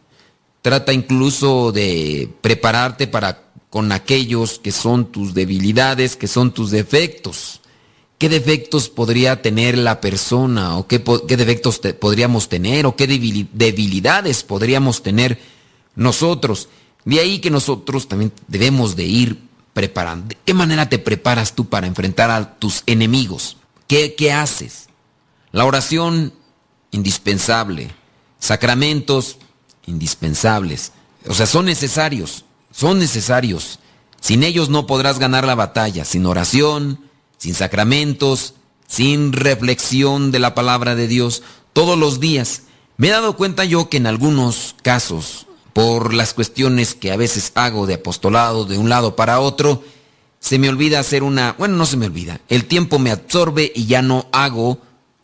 [0.63, 7.61] Trata incluso de prepararte para con aquellos que son tus debilidades, que son tus defectos.
[8.19, 10.77] ¿Qué defectos podría tener la persona?
[10.79, 12.87] ¿O qué, defectos podríamos tener?
[12.87, 15.41] ¿O qué debilidades podríamos tener
[15.97, 16.69] nosotros?
[17.05, 19.39] De ahí que nosotros también debemos de ir
[19.73, 20.29] preparando.
[20.29, 23.57] ¿De qué manera te preparas tú para enfrentar a tus enemigos?
[23.89, 24.89] ¿Qué, qué haces?
[25.51, 26.33] La oración,
[26.93, 27.91] indispensable.
[28.39, 29.39] Sacramentos,
[29.87, 30.93] indispensables.
[31.27, 33.81] O sea, son necesarios, son necesarios.
[34.21, 36.05] Sin ellos no podrás ganar la batalla.
[36.05, 37.11] Sin oración,
[37.45, 38.55] sin sacramentos,
[38.89, 41.43] sin reflexión de la palabra de Dios
[41.75, 42.63] todos los días.
[42.97, 47.53] Me he dado cuenta yo que en algunos casos, por las cuestiones que a veces
[47.55, 49.85] hago de apostolado de un lado para otro,
[50.41, 53.85] se me olvida hacer una, bueno, no se me olvida, el tiempo me absorbe y
[53.85, 54.79] ya no hago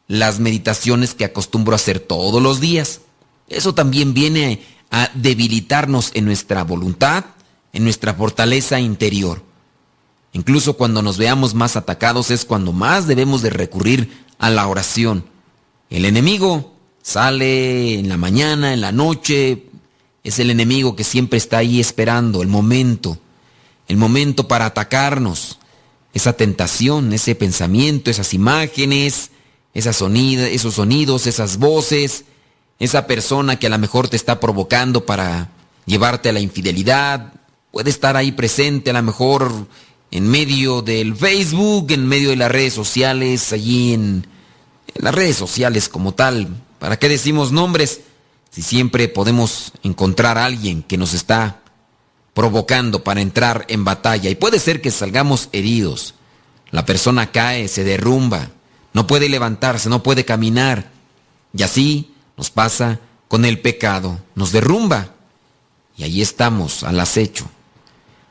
[0.07, 3.01] las meditaciones que acostumbro a hacer todos los días.
[3.49, 7.25] Eso también viene a debilitarnos en nuestra voluntad,
[7.73, 9.43] en nuestra fortaleza interior.
[10.33, 15.24] Incluso cuando nos veamos más atacados es cuando más debemos de recurrir a la oración.
[15.91, 16.72] El enemigo
[17.03, 19.66] sale en la mañana, en la noche,
[20.22, 23.18] es el enemigo que siempre está ahí esperando el momento,
[23.89, 25.59] el momento para atacarnos,
[26.12, 29.31] esa tentación, ese pensamiento, esas imágenes,
[29.74, 32.24] esos sonidos, esas voces,
[32.78, 35.51] esa persona que a lo mejor te está provocando para
[35.87, 37.33] llevarte a la infidelidad,
[37.70, 39.68] puede estar ahí presente a lo mejor
[40.11, 44.27] en medio del Facebook, en medio de las redes sociales, allí en,
[44.95, 46.49] las redes sociales como tal.
[46.79, 48.01] ¿Para qué decimos nombres?
[48.51, 51.61] Si siempre podemos encontrar a alguien que nos está
[52.35, 54.31] provocando para entrar en batalla.
[54.31, 56.15] Y puede ser que salgamos heridos.
[56.71, 58.51] La persona cae, se derrumba,
[58.93, 60.91] no puede levantarse, no puede caminar.
[61.53, 65.15] Y así nos pasa con el pecado, nos derrumba.
[65.97, 67.49] Y ahí estamos, al acecho,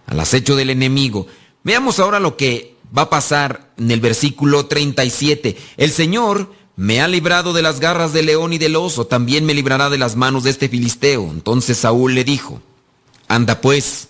[0.07, 1.27] al acecho del enemigo.
[1.69, 5.55] Veamos ahora lo que va a pasar en el versículo 37.
[5.77, 9.53] El Señor me ha librado de las garras del león y del oso, también me
[9.53, 11.29] librará de las manos de este filisteo.
[11.29, 12.59] Entonces Saúl le dijo,
[13.27, 14.07] anda pues,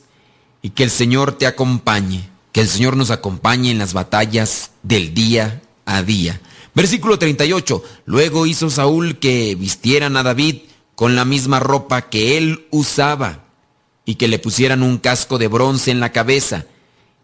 [0.61, 5.13] y que el Señor te acompañe, que el Señor nos acompañe en las batallas del
[5.13, 6.39] día a día.
[6.73, 7.83] Versículo 38.
[8.05, 10.59] Luego hizo Saúl que vistieran a David
[10.95, 13.43] con la misma ropa que él usaba
[14.05, 16.65] y que le pusieran un casco de bronce en la cabeza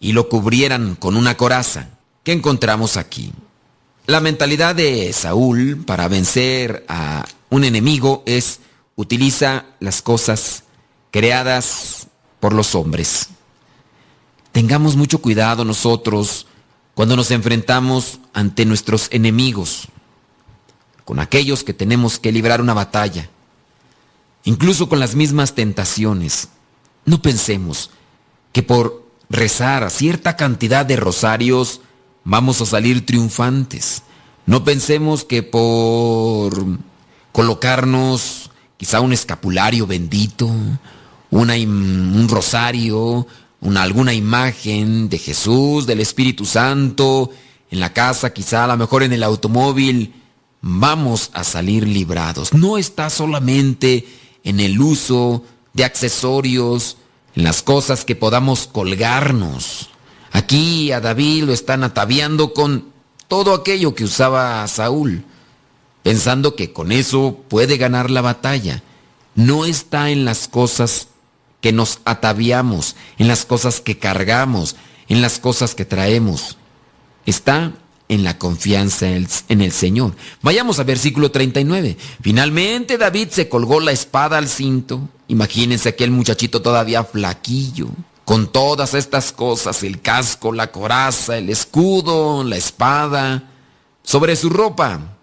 [0.06, 1.89] y lo cubrieran con una coraza.
[2.24, 3.34] ¿Qué encontramos aquí?
[4.06, 8.60] La mentalidad de Saúl para vencer a un enemigo es
[8.95, 10.64] utiliza las cosas
[11.10, 12.06] creadas
[12.39, 13.30] por los hombres.
[14.51, 16.45] Tengamos mucho cuidado nosotros
[16.93, 19.88] cuando nos enfrentamos ante nuestros enemigos,
[21.03, 23.28] con aquellos que tenemos que librar una batalla,
[24.43, 26.49] incluso con las mismas tentaciones.
[27.06, 27.89] No pensemos
[28.53, 31.82] que por rezar cierta cantidad de rosarios
[32.23, 34.03] vamos a salir triunfantes.
[34.45, 36.53] No pensemos que por
[37.32, 40.49] colocarnos quizá un escapulario bendito,
[41.32, 43.28] un rosario,
[43.61, 47.32] una, alguna imagen de Jesús, del Espíritu Santo,
[47.71, 50.13] en la casa, quizá a lo mejor en el automóvil,
[50.61, 52.53] vamos a salir librados.
[52.53, 54.07] No está solamente
[54.43, 56.97] en el uso de accesorios,
[57.36, 59.90] en las cosas que podamos colgarnos.
[60.32, 62.92] Aquí a David lo están ataviando con
[63.28, 65.24] todo aquello que usaba Saúl,
[66.04, 68.84] pensando que con eso puede ganar la batalla.
[69.36, 71.10] No está en las cosas
[71.62, 74.76] que nos ataviamos, en las cosas que cargamos,
[75.08, 76.58] en las cosas que traemos.
[77.26, 77.74] Está
[78.08, 80.16] en la confianza en el Señor.
[80.41, 81.97] Vayamos a versículo 39.
[82.22, 85.10] Finalmente David se colgó la espada al cinto.
[85.28, 87.88] Imagínense aquel muchachito todavía flaquillo,
[88.24, 93.49] con todas estas cosas, el casco, la coraza, el escudo, la espada,
[94.03, 95.18] sobre su ropa.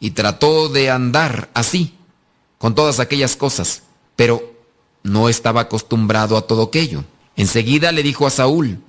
[0.00, 1.94] Y trató de andar así,
[2.58, 3.82] con todas aquellas cosas,
[4.14, 4.52] pero
[5.02, 7.04] no estaba acostumbrado a todo aquello.
[7.36, 8.80] Enseguida le dijo a Saúl,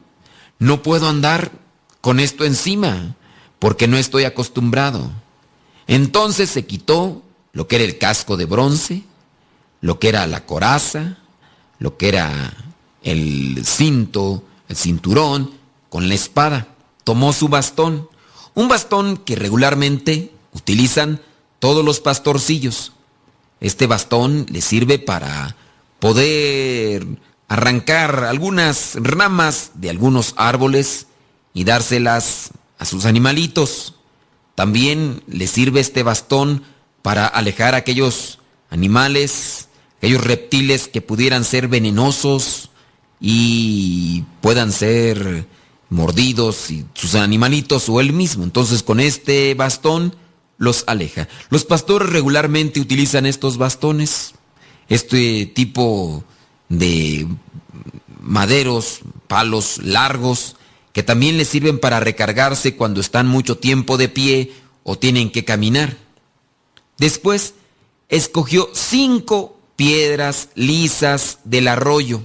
[0.59, 1.51] no puedo andar
[2.01, 3.15] con esto encima,
[3.59, 5.11] porque no estoy acostumbrado.
[5.87, 9.03] Entonces se quitó lo que era el casco de bronce,
[9.81, 11.17] lo que era la coraza,
[11.79, 12.53] lo que era
[13.03, 15.51] el cinto, el cinturón,
[15.89, 16.67] con la espada.
[17.03, 18.09] Tomó su bastón,
[18.53, 21.21] un bastón que regularmente utilizan
[21.59, 22.91] todos los pastorcillos.
[23.59, 25.55] Este bastón le sirve para
[25.99, 27.07] poder
[27.47, 31.07] arrancar algunas ramas de algunos árboles
[31.53, 33.95] y dárselas a sus animalitos.
[34.55, 36.63] También le sirve este bastón
[37.01, 42.71] para alejar a aquellos animales, aquellos reptiles que pudieran ser venenosos
[43.19, 45.47] y puedan ser
[45.89, 48.43] mordidos y sus animalitos o él mismo.
[48.43, 50.15] Entonces con este bastón
[50.57, 51.28] los aleja.
[51.49, 54.34] Los pastores regularmente utilizan estos bastones,
[54.89, 56.23] este tipo
[56.69, 57.28] de
[58.21, 60.55] maderos, palos largos,
[60.97, 65.45] que también les sirven para recargarse cuando están mucho tiempo de pie o tienen que
[65.45, 65.95] caminar.
[66.97, 67.53] Después,
[68.09, 72.23] escogió cinco piedras lisas del arroyo.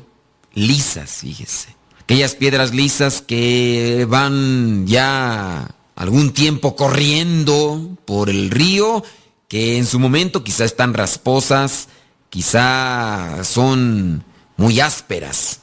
[0.54, 1.76] Lisas, fíjese.
[2.00, 9.04] Aquellas piedras lisas que van ya algún tiempo corriendo por el río,
[9.48, 11.90] que en su momento quizá están rasposas,
[12.30, 14.24] quizá son
[14.56, 15.60] muy ásperas,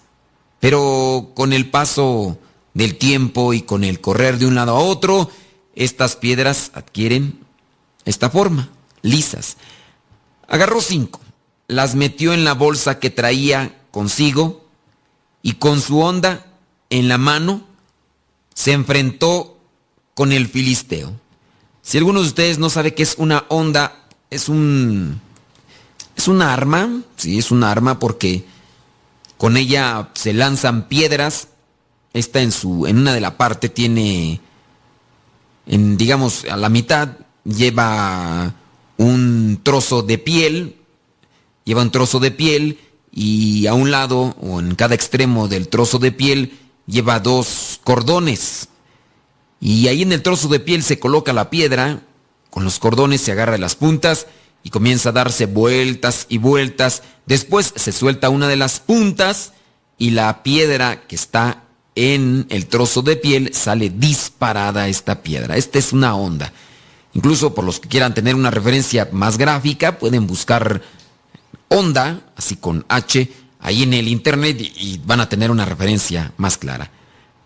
[0.59, 2.37] pero con el paso
[2.73, 5.29] del tiempo y con el correr de un lado a otro,
[5.75, 7.39] estas piedras adquieren
[8.05, 8.69] esta forma,
[9.01, 9.57] lisas.
[10.47, 11.21] Agarró cinco,
[11.67, 14.65] las metió en la bolsa que traía consigo
[15.41, 16.45] y con su onda
[16.89, 17.63] en la mano
[18.53, 19.57] se enfrentó
[20.13, 21.13] con el filisteo.
[21.81, 25.21] Si alguno de ustedes no sabe qué es una onda, es un
[26.19, 28.43] es un arma, sí, es un arma porque
[29.37, 31.47] con ella se lanzan piedras.
[32.13, 34.41] Esta en su en una de la parte tiene
[35.67, 37.09] en digamos a la mitad
[37.43, 38.53] lleva
[38.97, 40.75] un trozo de piel,
[41.63, 42.79] lleva un trozo de piel
[43.11, 48.69] y a un lado o en cada extremo del trozo de piel lleva dos cordones.
[49.61, 52.01] Y ahí en el trozo de piel se coloca la piedra,
[52.49, 54.27] con los cordones se agarra las puntas
[54.63, 57.03] y comienza a darse vueltas y vueltas.
[57.25, 59.53] Después se suelta una de las puntas
[59.97, 61.63] y la piedra que está
[61.95, 65.57] en el trozo de piel sale disparada esta piedra.
[65.57, 66.53] Esta es una onda.
[67.13, 70.81] Incluso por los que quieran tener una referencia más gráfica, pueden buscar
[71.67, 76.57] onda, así con H, ahí en el internet y van a tener una referencia más
[76.57, 76.91] clara.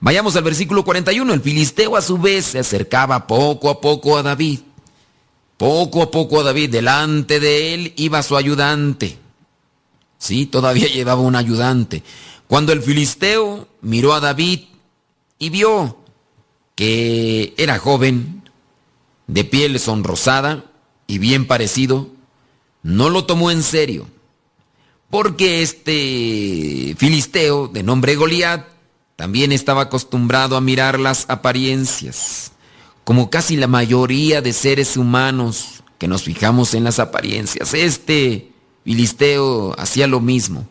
[0.04, 1.34] Vayamos al versículo 41.
[1.34, 4.60] El filisteo a su vez se acercaba poco a poco a David.
[5.56, 6.72] Poco a poco a David.
[6.72, 9.18] Delante de él iba su ayudante.
[10.18, 12.04] Sí, todavía llevaba un ayudante.
[12.48, 14.62] Cuando el filisteo miró a David
[15.38, 15.98] y vio
[16.76, 18.50] que era joven,
[19.28, 20.66] de piel sonrosada
[21.08, 22.10] y bien parecido,
[22.82, 24.08] no lo tomó en serio.
[25.10, 28.66] Porque este filisteo de nombre Goliat
[29.16, 32.52] también estaba acostumbrado a mirar las apariencias,
[33.04, 37.76] como casi la mayoría de seres humanos que nos fijamos en las apariencias.
[37.76, 38.52] Este
[38.84, 40.68] filisteo hacía lo mismo.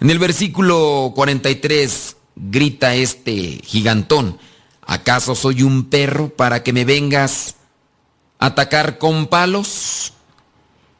[0.00, 4.38] En el versículo 43 grita este gigantón,
[4.86, 7.56] ¿acaso soy un perro para que me vengas
[8.38, 10.12] a atacar con palos?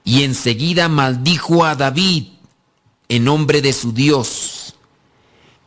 [0.05, 2.29] Y enseguida maldijo a David
[3.09, 4.63] en nombre de su Dios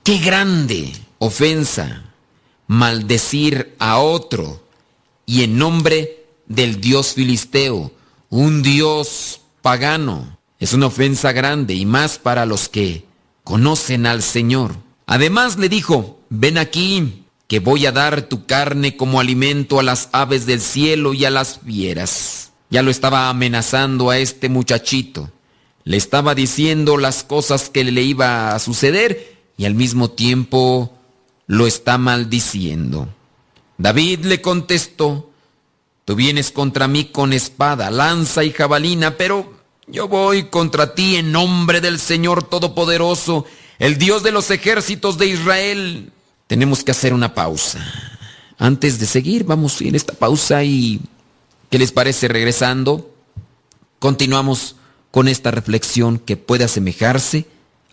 [0.05, 2.03] Qué grande ofensa
[2.67, 4.63] maldecir a otro
[5.25, 7.91] y en nombre del dios filisteo,
[8.29, 10.37] un dios pagano.
[10.59, 13.03] Es una ofensa grande y más para los que
[13.43, 14.75] conocen al Señor.
[15.05, 20.09] Además le dijo, ven aquí, que voy a dar tu carne como alimento a las
[20.11, 22.51] aves del cielo y a las fieras.
[22.69, 25.29] Ya lo estaba amenazando a este muchachito.
[25.83, 30.97] Le estaba diciendo las cosas que le iba a suceder y al mismo tiempo
[31.45, 33.07] lo está maldiciendo.
[33.77, 35.29] David le contestó,
[36.05, 39.53] tú vienes contra mí con espada, lanza y jabalina, pero
[39.87, 43.45] yo voy contra ti en nombre del Señor Todopoderoso,
[43.79, 46.11] el Dios de los ejércitos de Israel.
[46.47, 47.85] Tenemos que hacer una pausa.
[48.57, 51.01] Antes de seguir, vamos en esta pausa y
[51.69, 53.13] ¿qué les parece regresando?
[53.99, 54.75] Continuamos
[55.11, 57.47] con esta reflexión que puede asemejarse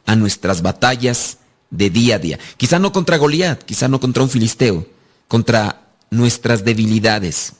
[0.07, 1.39] a nuestras batallas
[1.70, 2.39] de día a día.
[2.57, 4.87] Quizá no contra Goliat, quizá no contra un filisteo,
[5.26, 7.55] contra nuestras debilidades,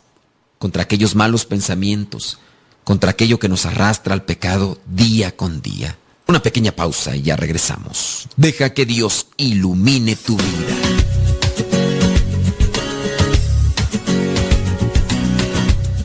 [0.59, 2.39] contra aquellos malos pensamientos,
[2.85, 5.97] contra aquello que nos arrastra al pecado día con día.
[6.33, 8.27] Una pequeña pausa y ya regresamos.
[8.39, 10.75] Deja que Dios ilumine tu vida.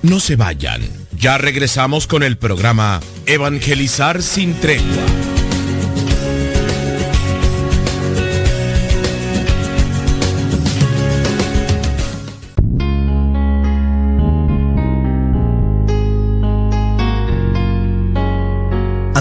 [0.01, 0.81] No se vayan.
[1.17, 5.36] Ya regresamos con el programa Evangelizar sin tregua.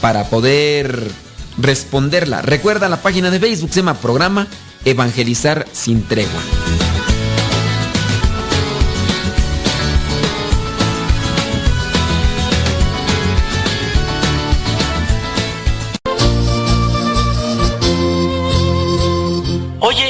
[0.00, 1.10] para poder
[1.58, 2.42] responderla.
[2.42, 4.46] Recuerda la página de Facebook, se llama Programa
[4.84, 6.97] Evangelizar sin Tregua.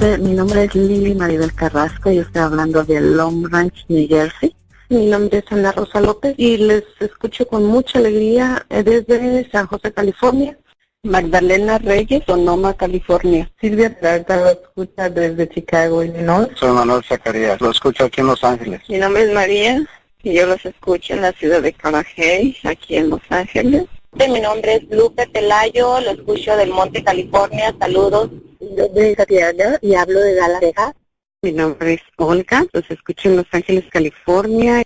[0.00, 4.54] Mi nombre es Lili Maribel Carrasco y estoy hablando de Long Ranch, New Jersey.
[4.90, 9.66] Mi nombre es Ana Rosa López y les escucho con mucha alegría eh, desde San
[9.66, 10.56] José, California.
[11.02, 13.50] Magdalena Reyes, Sonoma, California.
[13.60, 16.48] Silvia Trata lo escucha desde Chicago, Illinois.
[16.54, 18.80] Soy Manuel Zacarías, lo escucho aquí en Los Ángeles.
[18.88, 19.84] Mi nombre es María
[20.22, 23.84] y yo los escucho en la ciudad de Carajay, aquí en Los Ángeles.
[24.26, 27.74] Mi nombre es Lupe Pelayo, lo escucho del Monte, California.
[27.78, 28.30] Saludos.
[28.60, 30.92] Yo soy Tatiana y hablo de Dallas, Texas.
[31.40, 34.82] Mi nombre es Olga, los escucho en Los Ángeles, California.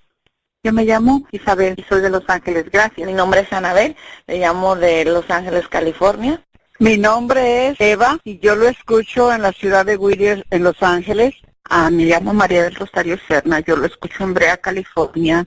[0.62, 3.06] Yo me llamo Isabel y soy de Los Ángeles, gracias.
[3.06, 6.44] Mi nombre es Anabel, le llamo de Los Ángeles, California.
[6.78, 10.82] Mi nombre es Eva y yo lo escucho en la ciudad de Whittier, en Los
[10.82, 11.34] Ángeles.
[11.64, 15.46] Ah, me llamo María del Rosario Serna, yo lo escucho en Brea, California.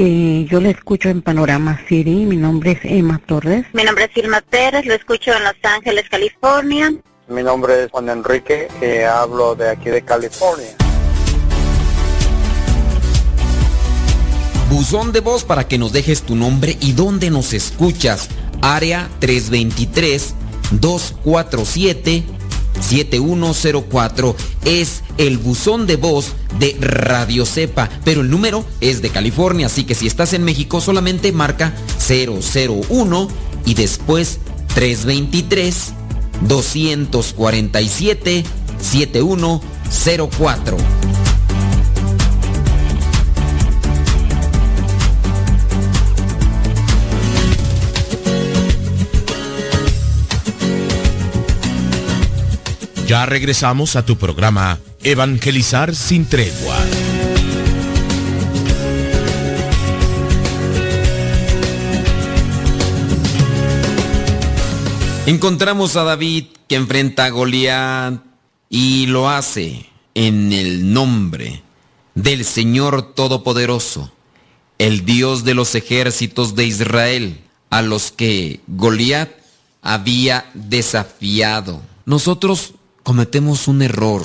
[0.00, 3.66] Eh, yo lo escucho en Panorama City, mi nombre es Emma Torres.
[3.72, 6.94] Mi nombre es Irma Pérez, lo escucho en Los Ángeles, California.
[7.26, 10.68] Mi nombre es Juan Enrique y hablo de aquí de California.
[14.70, 18.28] Buzón de voz para que nos dejes tu nombre y dónde nos escuchas.
[18.62, 20.32] Área 323
[20.80, 22.22] 247
[22.80, 29.66] 7104 es el buzón de voz de Radio Cepa, pero el número es de California,
[29.66, 31.74] así que si estás en México solamente marca
[32.08, 33.28] 001
[33.64, 34.38] y después
[34.74, 35.92] 323
[36.48, 38.44] 247
[38.80, 41.27] 7104.
[53.08, 56.76] Ya regresamos a tu programa Evangelizar sin tregua.
[65.24, 68.20] Encontramos a David que enfrenta a Goliat
[68.68, 71.62] y lo hace en el nombre
[72.14, 74.12] del Señor Todopoderoso,
[74.76, 77.40] el Dios de los ejércitos de Israel,
[77.70, 79.30] a los que Goliat
[79.80, 81.80] había desafiado.
[82.04, 84.24] Nosotros cometemos un error.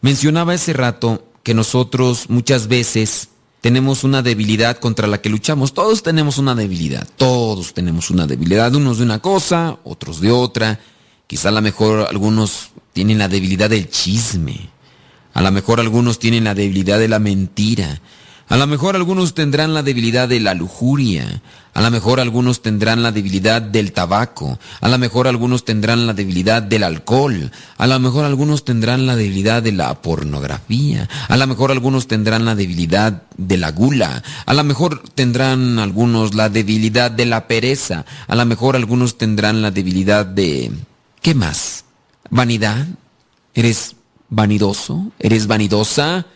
[0.00, 3.28] Mencionaba ese rato que nosotros muchas veces
[3.60, 5.72] tenemos una debilidad contra la que luchamos.
[5.72, 10.80] Todos tenemos una debilidad, todos tenemos una debilidad, unos de una cosa, otros de otra.
[11.28, 14.68] Quizá a lo mejor algunos tienen la debilidad del chisme,
[15.32, 18.00] a lo mejor algunos tienen la debilidad de la mentira,
[18.48, 21.42] a lo mejor algunos tendrán la debilidad de la lujuria,
[21.74, 26.12] a lo mejor algunos tendrán la debilidad del tabaco, a lo mejor algunos tendrán la
[26.12, 31.46] debilidad del alcohol, a lo mejor algunos tendrán la debilidad de la pornografía, a lo
[31.46, 37.10] mejor algunos tendrán la debilidad de la gula, a lo mejor tendrán algunos la debilidad
[37.10, 40.70] de la pereza, a lo mejor algunos tendrán la debilidad de...
[41.22, 41.84] ¿Qué más?
[42.28, 42.86] ¿Vanidad?
[43.54, 43.96] ¿Eres
[44.28, 45.12] vanidoso?
[45.18, 46.26] ¿Eres vanidosa?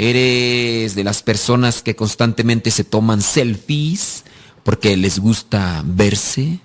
[0.00, 4.22] ¿Eres de las personas que constantemente se toman selfies
[4.62, 6.60] porque les gusta verse?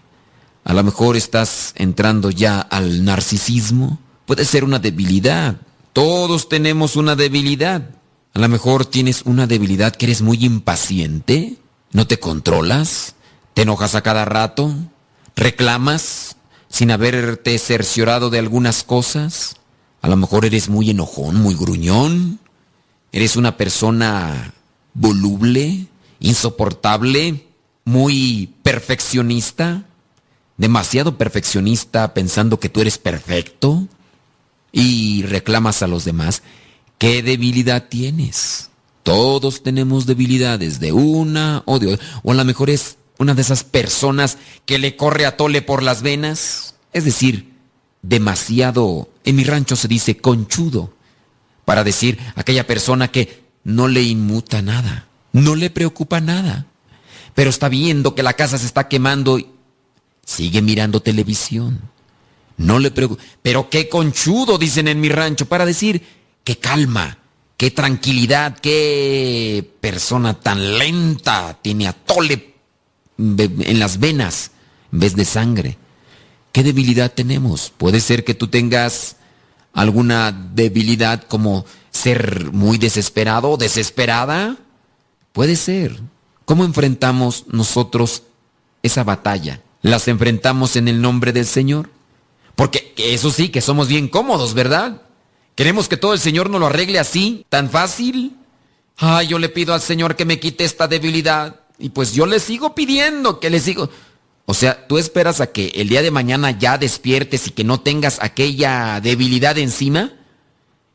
[0.64, 3.98] A lo mejor estás entrando ya al narcisismo.
[4.28, 5.58] Puede ser una debilidad.
[5.94, 7.90] Todos tenemos una debilidad.
[8.36, 11.58] A lo mejor tienes una debilidad que eres muy impaciente,
[11.92, 13.16] no te controlas,
[13.56, 14.76] te enojas a cada rato,
[15.36, 16.36] reclamas
[16.70, 19.56] sin haberte cerciorado de algunas cosas.
[20.04, 22.40] A lo mejor eres muy enojón, muy gruñón.
[23.14, 24.56] Eres una persona
[24.96, 25.86] voluble,
[26.20, 27.46] insoportable,
[27.86, 29.86] muy perfeccionista,
[30.58, 33.88] demasiado perfeccionista pensando que tú eres perfecto
[34.72, 36.42] y reclamas a los demás.
[36.98, 38.72] ¿Qué debilidad tienes?
[39.04, 42.06] Todos tenemos debilidades de una o de otra.
[42.24, 45.84] O a lo mejor es una de esas personas que le corre a tole por
[45.84, 46.74] las venas.
[46.94, 47.54] Es decir,
[48.02, 50.94] demasiado en mi rancho se dice conchudo,
[51.66, 56.68] para decir aquella persona que no le inmuta nada, no le preocupa nada,
[57.34, 59.48] pero está viendo que la casa se está quemando y
[60.26, 61.82] sigue mirando televisión.
[62.58, 66.04] No le preocupa, pero qué conchudo dicen en mi rancho para decir
[66.44, 67.18] qué calma,
[67.58, 72.54] qué tranquilidad, qué persona tan lenta tiene a tole
[73.18, 74.52] en las venas
[74.92, 75.78] en vez de sangre.
[76.52, 77.74] ¿Qué debilidad tenemos?
[77.76, 79.18] Puede ser que tú tengas
[79.74, 84.58] alguna debilidad como ser muy desesperado o desesperada.
[85.32, 86.00] Puede ser.
[86.46, 88.24] ¿Cómo enfrentamos nosotros
[88.82, 89.62] esa batalla?
[89.82, 91.90] ¿Las enfrentamos en el nombre del Señor?
[92.56, 95.02] Porque eso sí, que somos bien cómodos, ¿verdad?
[95.56, 98.38] ¿Queremos que todo el Señor nos lo arregle así, tan fácil?
[98.98, 101.62] Ay, yo le pido al Señor que me quite esta debilidad.
[101.80, 103.90] Y pues yo le sigo pidiendo, que le sigo...
[104.46, 107.80] O sea, tú esperas a que el día de mañana ya despiertes y que no
[107.80, 110.12] tengas aquella debilidad encima.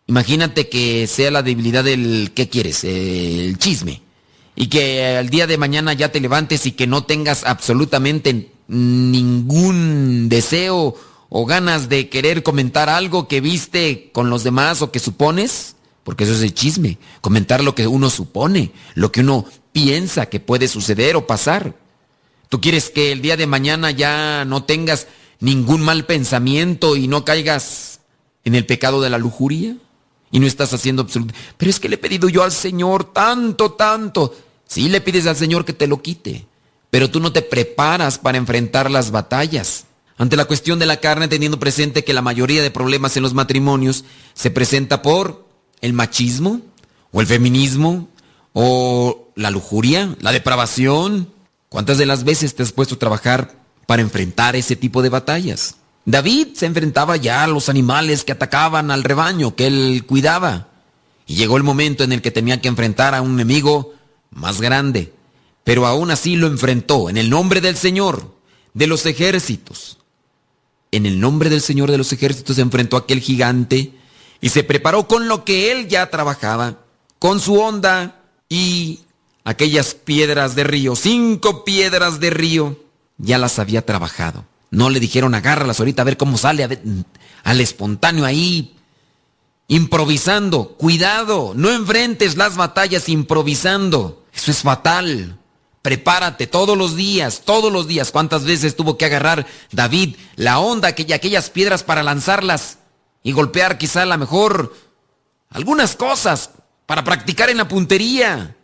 [0.06, 2.84] Imagínate que sea la debilidad del, ¿qué quieres?
[2.84, 4.02] El chisme.
[4.54, 10.28] Y que el día de mañana ya te levantes y que no tengas absolutamente ningún
[10.28, 10.94] deseo
[11.30, 15.76] o ganas de querer comentar algo que viste con los demás o que supones.
[16.04, 16.98] Porque eso es el chisme.
[17.20, 21.76] Comentar lo que uno supone, lo que uno piensa que puede suceder o pasar.
[22.48, 25.06] ¿Tú quieres que el día de mañana ya no tengas
[25.40, 28.00] ningún mal pensamiento y no caigas
[28.44, 29.76] en el pecado de la lujuria?
[30.30, 31.34] Y no estás haciendo absoluto.
[31.56, 34.34] Pero es que le he pedido yo al Señor tanto, tanto.
[34.66, 36.46] Sí le pides al Señor que te lo quite.
[36.90, 39.84] Pero tú no te preparas para enfrentar las batallas.
[40.16, 43.34] Ante la cuestión de la carne, teniendo presente que la mayoría de problemas en los
[43.34, 45.46] matrimonios se presenta por
[45.80, 46.60] el machismo,
[47.12, 48.08] o el feminismo,
[48.52, 51.30] o la lujuria, la depravación,
[51.68, 53.56] ¿Cuántas de las veces te has puesto a trabajar
[53.86, 55.76] para enfrentar ese tipo de batallas?
[56.04, 60.68] David se enfrentaba ya a los animales que atacaban al rebaño que él cuidaba.
[61.26, 63.92] Y llegó el momento en el que tenía que enfrentar a un enemigo
[64.30, 65.12] más grande.
[65.64, 68.34] Pero aún así lo enfrentó en el nombre del Señor
[68.72, 69.98] de los ejércitos.
[70.90, 73.92] En el nombre del Señor de los ejércitos se enfrentó a aquel gigante
[74.40, 76.78] y se preparó con lo que él ya trabajaba,
[77.18, 79.00] con su onda y
[79.48, 82.84] aquellas piedras de río, cinco piedras de río,
[83.16, 84.44] ya las había trabajado.
[84.70, 86.68] No le dijeron agárralas ahorita a ver cómo sale,
[87.44, 88.76] al espontáneo ahí,
[89.66, 90.76] improvisando.
[90.76, 94.22] Cuidado, no enfrentes las batallas improvisando.
[94.34, 95.38] Eso es fatal.
[95.80, 98.10] Prepárate todos los días, todos los días.
[98.10, 102.80] ¿Cuántas veces tuvo que agarrar David la onda y aquellas piedras para lanzarlas
[103.22, 104.76] y golpear quizá a lo mejor
[105.48, 106.50] algunas cosas
[106.84, 108.56] para practicar en la puntería?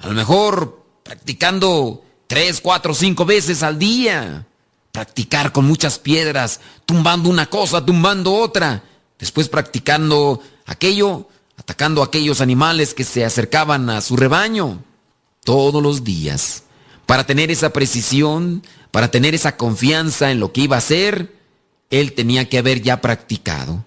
[0.00, 4.46] A lo mejor practicando tres, cuatro, cinco veces al día.
[4.92, 8.82] Practicar con muchas piedras, tumbando una cosa, tumbando otra.
[9.18, 14.82] Después practicando aquello, atacando a aquellos animales que se acercaban a su rebaño.
[15.44, 16.64] Todos los días.
[17.06, 21.34] Para tener esa precisión, para tener esa confianza en lo que iba a hacer,
[21.90, 23.84] él tenía que haber ya practicado.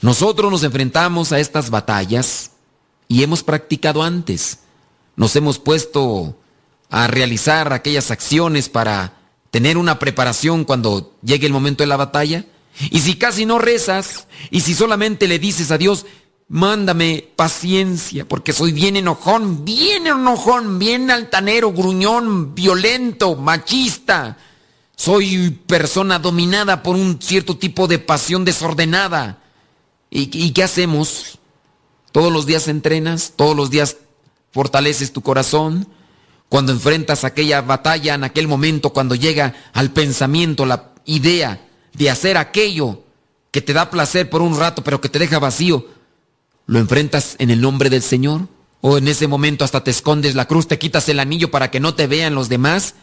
[0.00, 2.50] Nosotros nos enfrentamos a estas batallas
[3.08, 4.58] y hemos practicado antes
[5.16, 6.36] nos hemos puesto
[6.90, 9.14] a realizar aquellas acciones para
[9.50, 12.44] tener una preparación cuando llegue el momento de la batalla?
[12.90, 16.04] Y si casi no rezas, y si solamente le dices a Dios,
[16.48, 24.36] mándame paciencia, porque soy bien enojón, bien enojón, bien altanero, gruñón, violento, machista.
[24.94, 29.42] Soy persona dominada por un cierto tipo de pasión desordenada.
[30.10, 31.38] ¿Y, y qué hacemos?
[32.12, 33.96] Todos los días entrenas, todos los días
[34.56, 35.86] fortaleces tu corazón,
[36.48, 42.38] cuando enfrentas aquella batalla en aquel momento, cuando llega al pensamiento la idea de hacer
[42.38, 43.02] aquello
[43.50, 45.88] que te da placer por un rato, pero que te deja vacío,
[46.64, 48.48] ¿lo enfrentas en el nombre del Señor?
[48.80, 51.78] ¿O en ese momento hasta te escondes la cruz, te quitas el anillo para que
[51.78, 52.94] no te vean los demás?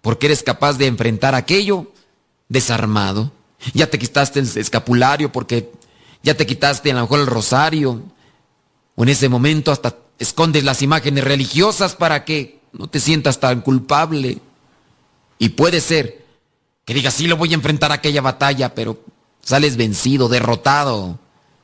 [0.00, 1.92] Porque eres capaz de enfrentar aquello
[2.48, 3.30] desarmado.
[3.74, 5.70] Ya te quitaste el escapulario porque
[6.22, 8.02] ya te quitaste a lo mejor el rosario.
[8.94, 13.60] O en ese momento hasta escondes las imágenes religiosas para que no te sientas tan
[13.60, 14.40] culpable.
[15.38, 16.24] Y puede ser
[16.84, 19.02] que digas, sí lo voy a enfrentar a aquella batalla, pero
[19.42, 21.18] sales vencido, derrotado,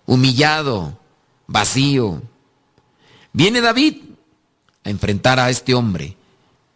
[0.07, 0.99] humillado,
[1.47, 2.23] vacío.
[3.33, 3.97] Viene David
[4.85, 6.17] a enfrentar a este hombre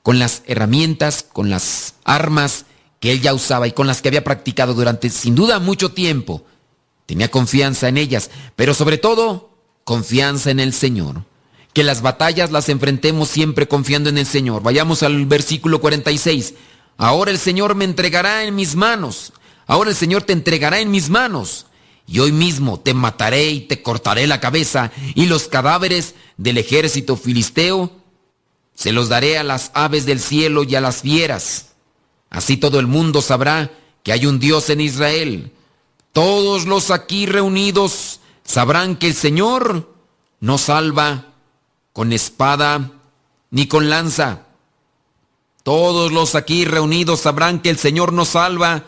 [0.02, 2.66] con las herramientas, con las armas
[3.00, 6.44] que él ya usaba y con las que había practicado durante sin duda mucho tiempo.
[7.06, 9.50] Tenía confianza en ellas, pero sobre todo
[9.84, 11.24] confianza en el Señor
[11.74, 14.62] que las batallas las enfrentemos siempre confiando en el Señor.
[14.62, 16.54] Vayamos al versículo 46.
[16.96, 19.32] Ahora el Señor me entregará en mis manos.
[19.66, 21.66] Ahora el Señor te entregará en mis manos.
[22.06, 27.16] y hoy mismo te mataré y te cortaré la cabeza, y los cadáveres del ejército
[27.16, 27.92] filisteo
[28.74, 31.70] se los daré a las aves del cielo y a las fieras.
[32.28, 33.70] Así todo el mundo sabrá
[34.02, 35.52] que hay un Dios en Israel.
[36.12, 39.94] Todos los aquí reunidos sabrán que el Señor
[40.40, 41.33] no salva
[41.94, 42.90] con espada
[43.50, 44.42] ni con lanza.
[45.62, 48.84] Todos los aquí reunidos sabrán que el Señor no salva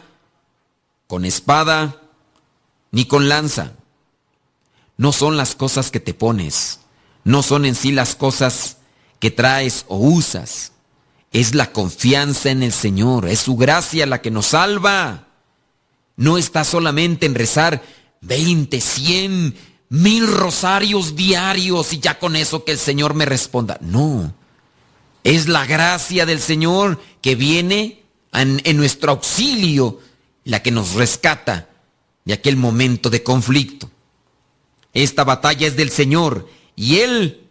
[1.06, 2.02] con espada
[2.90, 3.72] ni con lanza.
[4.98, 6.80] No son las cosas que te pones,
[7.22, 8.78] no son en sí las cosas
[9.20, 10.72] que traes o usas.
[11.32, 15.28] Es la confianza en el Señor, es su gracia la que nos salva.
[16.16, 17.82] No está solamente en rezar
[18.22, 19.56] 20, 100,
[19.88, 23.78] mil rosarios diarios y ya con eso que el Señor me responda.
[23.80, 24.34] No,
[25.24, 30.00] es la gracia del Señor que viene en, en nuestro auxilio,
[30.44, 31.68] la que nos rescata
[32.24, 33.90] de aquel momento de conflicto.
[34.92, 37.46] Esta batalla es del Señor y Él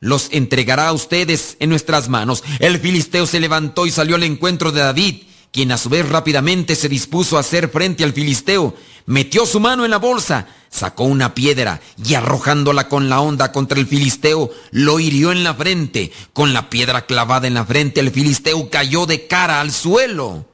[0.00, 2.44] los entregará a ustedes en nuestras manos.
[2.58, 5.22] El filisteo se levantó y salió al encuentro de David,
[5.56, 8.74] quien a su vez rápidamente se dispuso a hacer frente al filisteo.
[9.06, 13.80] Metió su mano en la bolsa, sacó una piedra y arrojándola con la onda contra
[13.80, 16.12] el filisteo, lo hirió en la frente.
[16.34, 20.44] Con la piedra clavada en la frente, el filisteo cayó de cara al suelo.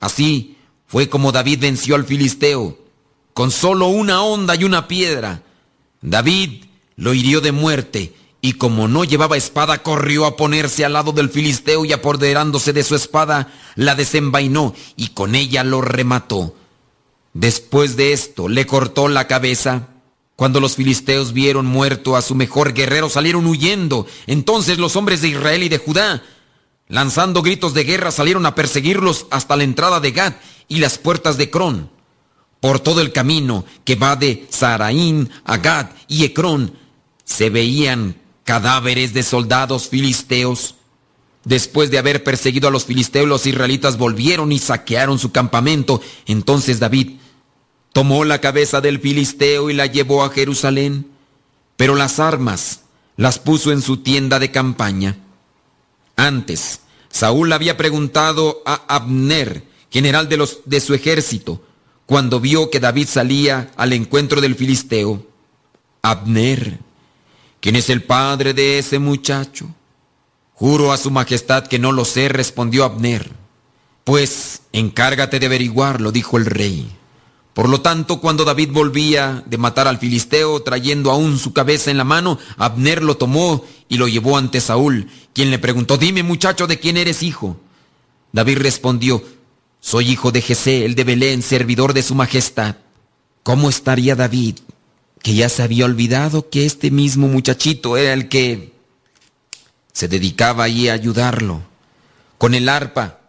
[0.00, 0.56] Así
[0.86, 2.78] fue como David venció al filisteo
[3.34, 5.42] con solo una onda y una piedra.
[6.00, 6.64] David
[6.96, 8.14] lo hirió de muerte
[8.44, 12.82] y como no llevaba espada, corrió a ponerse al lado del filisteo y apoderándose de
[12.82, 16.56] su espada, la desenvainó y con ella lo remató.
[17.34, 19.90] Después de esto, le cortó la cabeza.
[20.34, 24.08] Cuando los filisteos vieron muerto a su mejor guerrero, salieron huyendo.
[24.26, 26.24] Entonces los hombres de Israel y de Judá,
[26.88, 30.34] lanzando gritos de guerra, salieron a perseguirlos hasta la entrada de Gad
[30.66, 31.90] y las puertas de Cron
[32.58, 36.76] por todo el camino que va de Saraín a Gad y Ecrón,
[37.24, 40.76] se veían cadáveres de soldados filisteos.
[41.44, 46.00] Después de haber perseguido a los filisteos, los israelitas volvieron y saquearon su campamento.
[46.26, 47.16] Entonces David
[47.92, 51.10] tomó la cabeza del filisteo y la llevó a Jerusalén,
[51.76, 52.82] pero las armas
[53.16, 55.18] las puso en su tienda de campaña.
[56.16, 56.80] Antes,
[57.10, 61.62] Saúl había preguntado a Abner, general de, su ejército,
[62.06, 65.26] cuando vio que David salía al encuentro del filisteo.
[66.00, 66.78] Abner,
[67.62, 69.74] ¿quién es el padre de ese muchacho?
[70.52, 73.30] Juro a su majestad que no lo sé, respondió Abner.
[74.04, 76.92] Pues encárgate de averiguarlo, dijo el rey.
[77.54, 81.98] Por lo tanto, cuando David volvía de matar al filisteo, trayendo aún su cabeza en
[81.98, 86.66] la mano, Abner lo tomó y lo llevó ante Saúl, quien le preguntó, dime muchacho,
[86.66, 87.58] ¿de quién eres hijo?
[88.32, 89.22] David respondió,
[89.80, 92.76] soy hijo de Jesé, el de Belén, servidor de su majestad.
[93.42, 94.58] ¿Cómo estaría David,
[95.22, 98.72] que ya se había olvidado que este mismo muchachito era el que
[99.92, 101.62] se dedicaba ahí a ayudarlo,
[102.38, 103.20] con el arpa,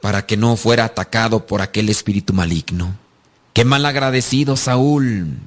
[0.00, 2.96] para que no fuera atacado por aquel espíritu maligno?
[3.52, 5.38] Qué mal agradecido Saúl,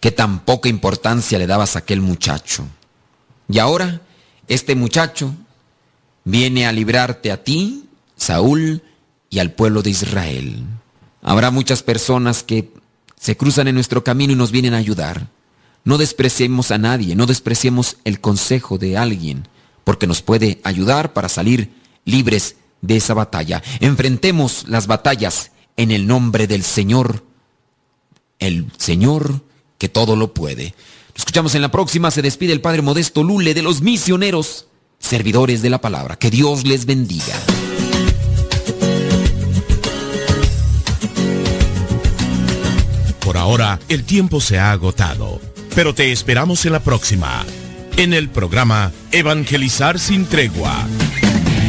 [0.00, 2.66] que tan poca importancia le dabas a aquel muchacho.
[3.48, 4.00] Y ahora,
[4.48, 5.34] este muchacho
[6.24, 8.82] viene a librarte a ti, Saúl,
[9.30, 10.64] y al pueblo de Israel.
[11.22, 12.72] Habrá muchas personas que
[13.18, 15.28] se cruzan en nuestro camino y nos vienen a ayudar.
[15.84, 19.48] No despreciemos a nadie, no despreciemos el consejo de alguien,
[19.84, 21.70] porque nos puede ayudar para salir
[22.04, 23.62] libres de esa batalla.
[23.80, 27.24] Enfrentemos las batallas en el nombre del Señor,
[28.38, 29.42] el Señor
[29.78, 30.74] que todo lo puede.
[31.08, 34.66] Lo escuchamos en la próxima, se despide el Padre Modesto Lule de los misioneros,
[34.98, 36.16] servidores de la palabra.
[36.16, 37.34] Que Dios les bendiga.
[43.46, 45.40] Ahora, el tiempo se ha agotado,
[45.76, 47.44] pero te esperamos en la próxima,
[47.96, 50.74] en el programa Evangelizar sin tregua.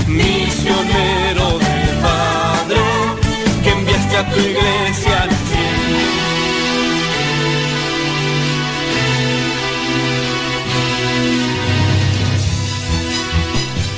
[0.07, 2.79] Misionero del Padre,
[3.63, 5.29] que enviaste a tu iglesia al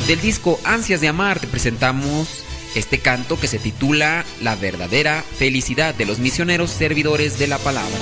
[0.06, 2.44] Del disco Ansias de Amar te presentamos
[2.76, 7.98] este canto que se titula La verdadera felicidad de los misioneros servidores de la palabra.